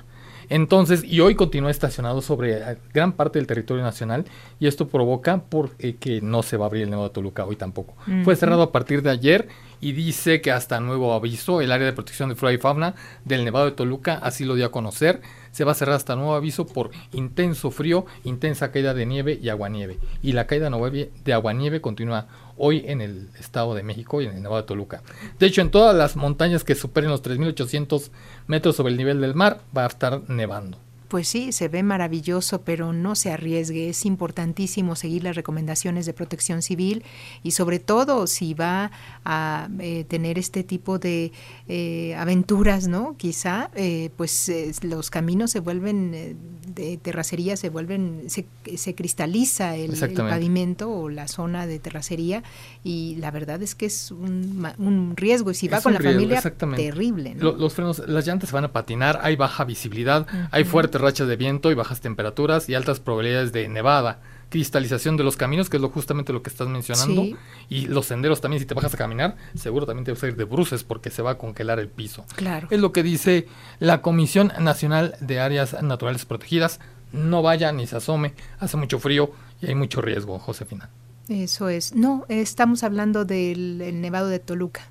[0.50, 4.26] Entonces, y hoy continúa estacionado sobre eh, gran parte del territorio nacional
[4.60, 7.56] y esto provoca porque que no se va a abrir el Nevado de Toluca hoy
[7.56, 7.96] tampoco.
[8.24, 9.48] Fue cerrado a partir de ayer
[9.80, 12.96] y dice que hasta nuevo aviso el área de protección de flora y fauna
[13.26, 15.22] del Nevado de Toluca así lo dio a conocer.
[15.52, 19.50] Se va a cerrar hasta nuevo aviso por intenso frío, intensa caída de nieve y
[19.50, 19.98] aguanieve.
[20.22, 22.28] Y la caída de aguanieve continúa
[22.58, 25.02] hoy en el Estado de México y en el Nevado de Toluca.
[25.40, 28.10] De hecho, en todas las montañas que superen los 3.800
[28.48, 30.80] metros sobre el nivel del mar va a estar nevando.
[31.08, 33.90] Pues sí, se ve maravilloso, pero no se arriesgue.
[33.90, 37.04] Es importantísimo seguir las recomendaciones de protección civil
[37.44, 38.92] y sobre todo si va
[39.24, 41.32] a eh, tener este tipo de
[41.68, 43.16] eh, aventuras, ¿no?
[43.18, 44.52] Quizá, eh, pues
[44.84, 46.38] los caminos se vuelven,
[46.76, 48.46] de terracería se vuelven, se,
[48.76, 52.44] se cristaliza el, pavimento o la zona de terracería
[52.84, 56.42] y la verdad es que es un, riesgo y si va con la familia,
[56.76, 57.36] terrible.
[57.40, 61.36] Los, frenos, las llantas se van a patinar, hay baja visibilidad, hay fuerte rachas de
[61.36, 64.20] viento y bajas temperaturas y altas probabilidades de nevada,
[64.50, 67.26] cristalización de los caminos, que es lo justamente lo que estás mencionando,
[67.70, 70.36] y los senderos también, si te bajas a caminar, seguro también te vas a ir
[70.36, 72.26] de bruces porque se va a congelar el piso.
[72.36, 72.68] Claro.
[72.72, 73.48] Es lo que dice
[73.80, 76.80] la Comisión Nacional de Áreas Naturales Protegidas.
[77.12, 79.32] No vaya ni se asome, hace mucho frío
[79.62, 80.90] y hay mucho riesgo, Josefina.
[81.30, 81.96] Eso es.
[81.96, 84.90] No, estamos hablando del Nevado de Toluca.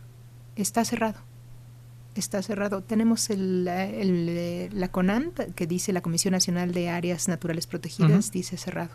[0.54, 1.26] Está cerrado
[2.20, 2.82] está cerrado.
[2.82, 8.56] Tenemos el, el, la CONAN, que dice la Comisión Nacional de Áreas Naturales Protegidas, dice
[8.56, 8.90] cerrado.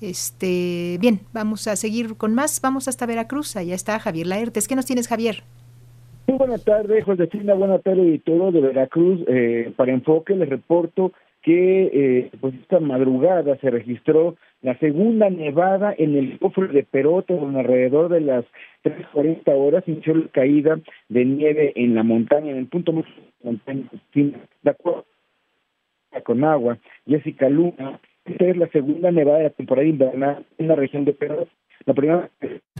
[0.00, 2.60] Este, bien, vamos a seguir con más.
[2.60, 3.56] Vamos hasta Veracruz.
[3.56, 4.66] Allá está Javier Laertes.
[4.66, 5.44] ¿Qué nos tienes, Javier?
[6.26, 7.54] Muy buenas tardes, Josefina.
[7.54, 9.20] Buenas tardes, todo de Veracruz.
[9.28, 15.94] Eh, para Enfoque les reporto que eh, pues esta madrugada se registró la segunda nevada
[15.98, 18.44] en el cofre de Perote, donde alrededor de las
[18.84, 20.78] 3.40 horas inició la caída
[21.08, 23.04] de nieve en la montaña, en el punto más
[23.42, 25.04] montaña, de acuerdo
[26.24, 26.78] con agua.
[27.06, 31.12] Jessica Luna, esta es la segunda nevada de la temporada invernal en la región de
[31.12, 31.50] Perote.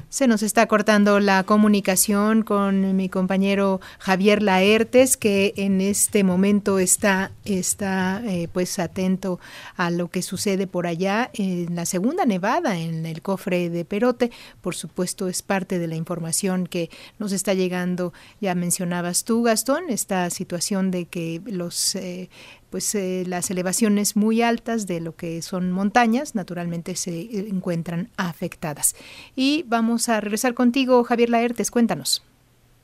[0.08, 6.78] Se nos está cortando la comunicación con mi compañero Javier Laertes, que en este momento
[6.78, 9.40] está, está eh, pues atento
[9.74, 14.30] a lo que sucede por allá en la segunda nevada en el cofre de Perote.
[14.60, 18.12] Por supuesto, es parte de la información que nos está llegando.
[18.38, 22.28] Ya mencionabas tú, Gastón, esta situación de que los eh,
[22.72, 28.96] pues eh, las elevaciones muy altas de lo que son montañas naturalmente se encuentran afectadas.
[29.36, 32.24] Y vamos a regresar contigo, Javier Laertes, cuéntanos.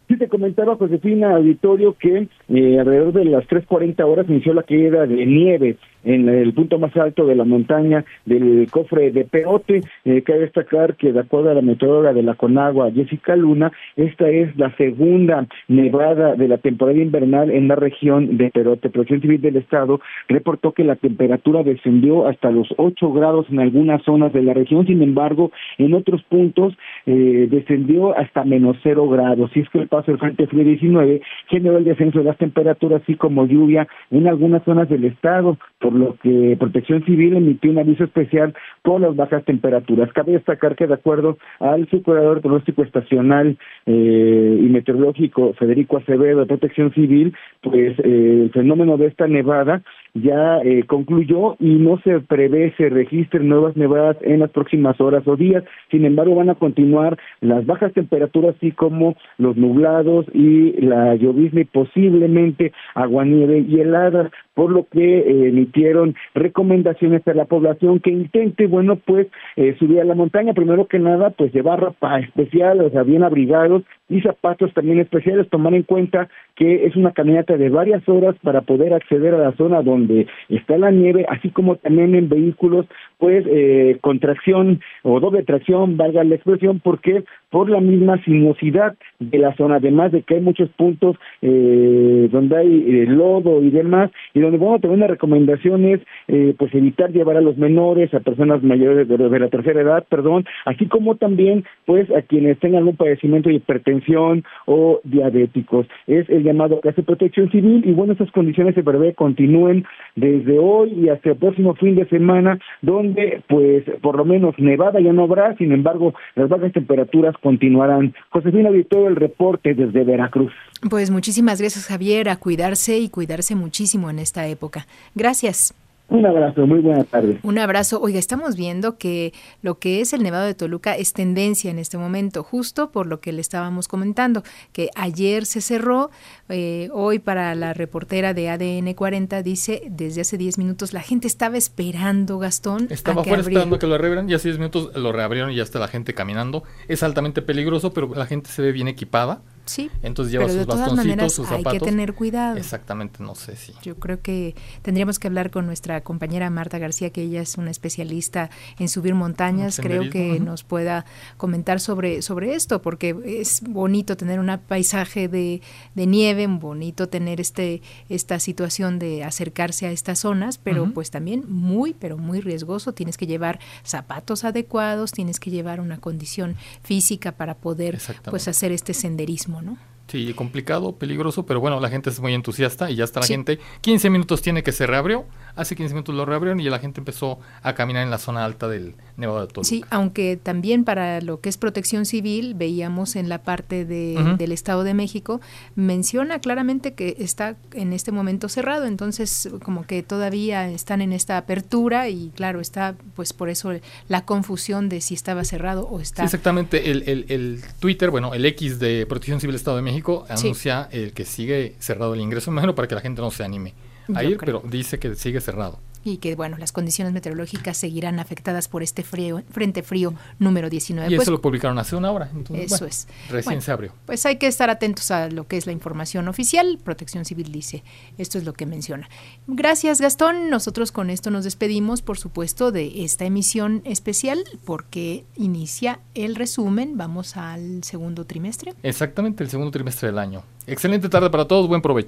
[0.07, 5.07] Sí, te comentaba Josefina Auditorio que eh, alrededor de las 3.40 horas inició la caída
[5.07, 9.83] de nieve en el punto más alto de la montaña del cofre de Perote.
[10.05, 14.29] Eh, cabe destacar que de acuerdo a la meteoróloga de la Conagua, Jessica Luna, esta
[14.29, 18.91] es la segunda nevada de la temporada invernal en la región de Perote.
[18.91, 24.03] Protección Civil del Estado reportó que la temperatura descendió hasta los 8 grados en algunas
[24.03, 26.75] zonas de la región, sin embargo, en otros puntos
[27.07, 29.51] eh, descendió hasta menos 0 grados.
[29.55, 33.03] Y es que el paso del Frente Frío 19 generó el descenso de las temperaturas,
[33.03, 35.59] así como lluvia en algunas zonas del estado
[35.95, 40.13] lo que Protección Civil emitió un aviso especial por las bajas temperaturas.
[40.13, 46.47] Cabe destacar que de acuerdo al subcurador pronóstico estacional eh, y meteorológico Federico Acevedo de
[46.47, 49.83] Protección Civil, pues eh, el fenómeno de esta nevada
[50.15, 55.27] ya eh, concluyó y no se prevé se registren nuevas nevadas en las próximas horas
[55.27, 55.65] o días.
[55.91, 61.61] Sin embargo, van a continuar las bajas temperaturas, así como los nublados y la llovizna
[61.61, 68.11] y posiblemente aguanieve y helada, por lo que eh, emitieron recomendaciones a la población que
[68.11, 70.53] intente, bueno, pues eh, subir a la montaña.
[70.53, 75.49] Primero que nada, pues llevar ropa especial, o sea, bien abrigados y zapatos también especiales.
[75.51, 79.53] Tomar en cuenta que es una caminata de varias horas para poder acceder a la
[79.53, 82.87] zona donde está la nieve, así como también en vehículos,
[83.19, 88.95] pues eh, con tracción o doble tracción, valga la expresión, porque por la misma sinuosidad
[89.19, 93.71] de la zona, además de que hay muchos puntos eh, donde hay eh, lodo y
[93.71, 98.13] demás, y donde bueno, también la recomendación es eh, pues evitar llevar a los menores,
[98.15, 102.59] a personas mayores de, de, la tercera edad, perdón, así como también pues a quienes
[102.59, 105.87] tengan algún padecimiento de hipertensión o diabéticos.
[106.07, 109.85] Es el llamado que hace protección civil y bueno, esas condiciones se prevé continúen
[110.17, 113.08] desde hoy y hasta el próximo fin de semana, donde
[113.49, 118.15] pues por lo menos nevada ya no habrá, sin embargo las bajas temperaturas continuarán.
[118.31, 120.53] Josefina todo el reporte desde Veracruz.
[120.89, 124.87] Pues muchísimas gracias Javier, a cuidarse y cuidarse muchísimo en esta época.
[125.15, 125.75] Gracias.
[126.11, 127.39] Un abrazo, muy buena tarde.
[127.43, 128.01] Un abrazo.
[128.01, 131.99] Oiga, estamos viendo que lo que es el Nevado de Toluca es tendencia en este
[131.99, 134.43] momento, justo por lo que le estábamos comentando,
[134.73, 136.11] que ayer se cerró,
[136.49, 141.27] eh, hoy para la reportera de ADN 40 dice, desde hace 10 minutos la gente
[141.27, 142.87] estaba esperando, Gastón.
[142.89, 145.79] Estaba fuera esperando que lo reabrieran y hace 10 minutos lo reabrieron y ya está
[145.79, 146.63] la gente caminando.
[146.89, 149.91] Es altamente peligroso, pero la gente se ve bien equipada Sí.
[150.03, 152.57] Entonces lleva pero sus de todas bastoncitos, maneras sus hay que tener cuidado.
[152.57, 153.73] Exactamente, no sé si.
[153.83, 157.71] Yo creo que tendríamos que hablar con nuestra compañera Marta García, que ella es una
[157.71, 159.79] especialista en subir montañas.
[159.79, 161.05] Creo que nos pueda
[161.37, 165.61] comentar sobre, sobre esto, porque es bonito tener un paisaje de,
[165.95, 171.45] de nieve, bonito tener este esta situación de acercarse a estas zonas, pero pues también
[171.49, 172.93] muy, pero muy riesgoso.
[172.93, 178.73] Tienes que llevar zapatos adecuados, tienes que llevar una condición física para poder pues hacer
[178.73, 179.77] este senderismo, ¿no?
[180.09, 183.35] Sí, complicado, peligroso, pero bueno, la gente es muy entusiasta y ya está la Sí.
[183.35, 183.59] gente.
[183.83, 185.27] 15 minutos tiene que se reabrió.
[185.59, 188.69] Hace 15 minutos lo reabrieron y la gente empezó a caminar en la zona alta
[188.69, 189.69] del Nevado de Toluca.
[189.69, 194.53] Sí, aunque también para lo que es protección civil, veíamos en la parte de, del
[194.53, 195.41] Estado de México,
[195.75, 201.37] menciona claramente que está en este momento cerrado, entonces como que todavía están en esta
[201.37, 203.73] apertura y claro, está pues por eso
[204.09, 206.25] la confusión de si estaba cerrado o Sí, está...
[206.25, 206.91] exactamente.
[206.91, 210.47] El, el, el Twitter, bueno, el X de Protección Civil Estado de México Sí.
[210.47, 213.75] anuncia el que sigue cerrado el ingreso, imagino para que la gente no se anime
[214.15, 214.61] a Yo ir, creo.
[214.63, 215.79] pero dice que sigue cerrado.
[216.05, 221.13] y que bueno, las condiciones meteorológicas seguirán afectadas por este frío, frente frío número 19.
[221.13, 222.31] Y Pues, eso lo publicaron hace una hora.
[222.35, 223.09] Entonces, Eso bueno, es.
[223.29, 223.93] Recién Bueno, se abrió.
[224.07, 226.79] Pues hay que estar atentos a lo que es la información oficial.
[226.83, 227.83] Protección Civil dice,
[228.17, 229.09] esto es lo que menciona.
[229.47, 236.01] Gracias Gastón, nosotros con esto nos despedimos, por supuesto, de esta emisión especial porque inicia
[236.15, 236.97] el resumen.
[236.97, 238.73] Vamos al segundo trimestre.
[238.83, 240.43] Exactamente, el segundo trimestre del año.
[240.67, 242.07] Excelente tarde para todos, buen provecho.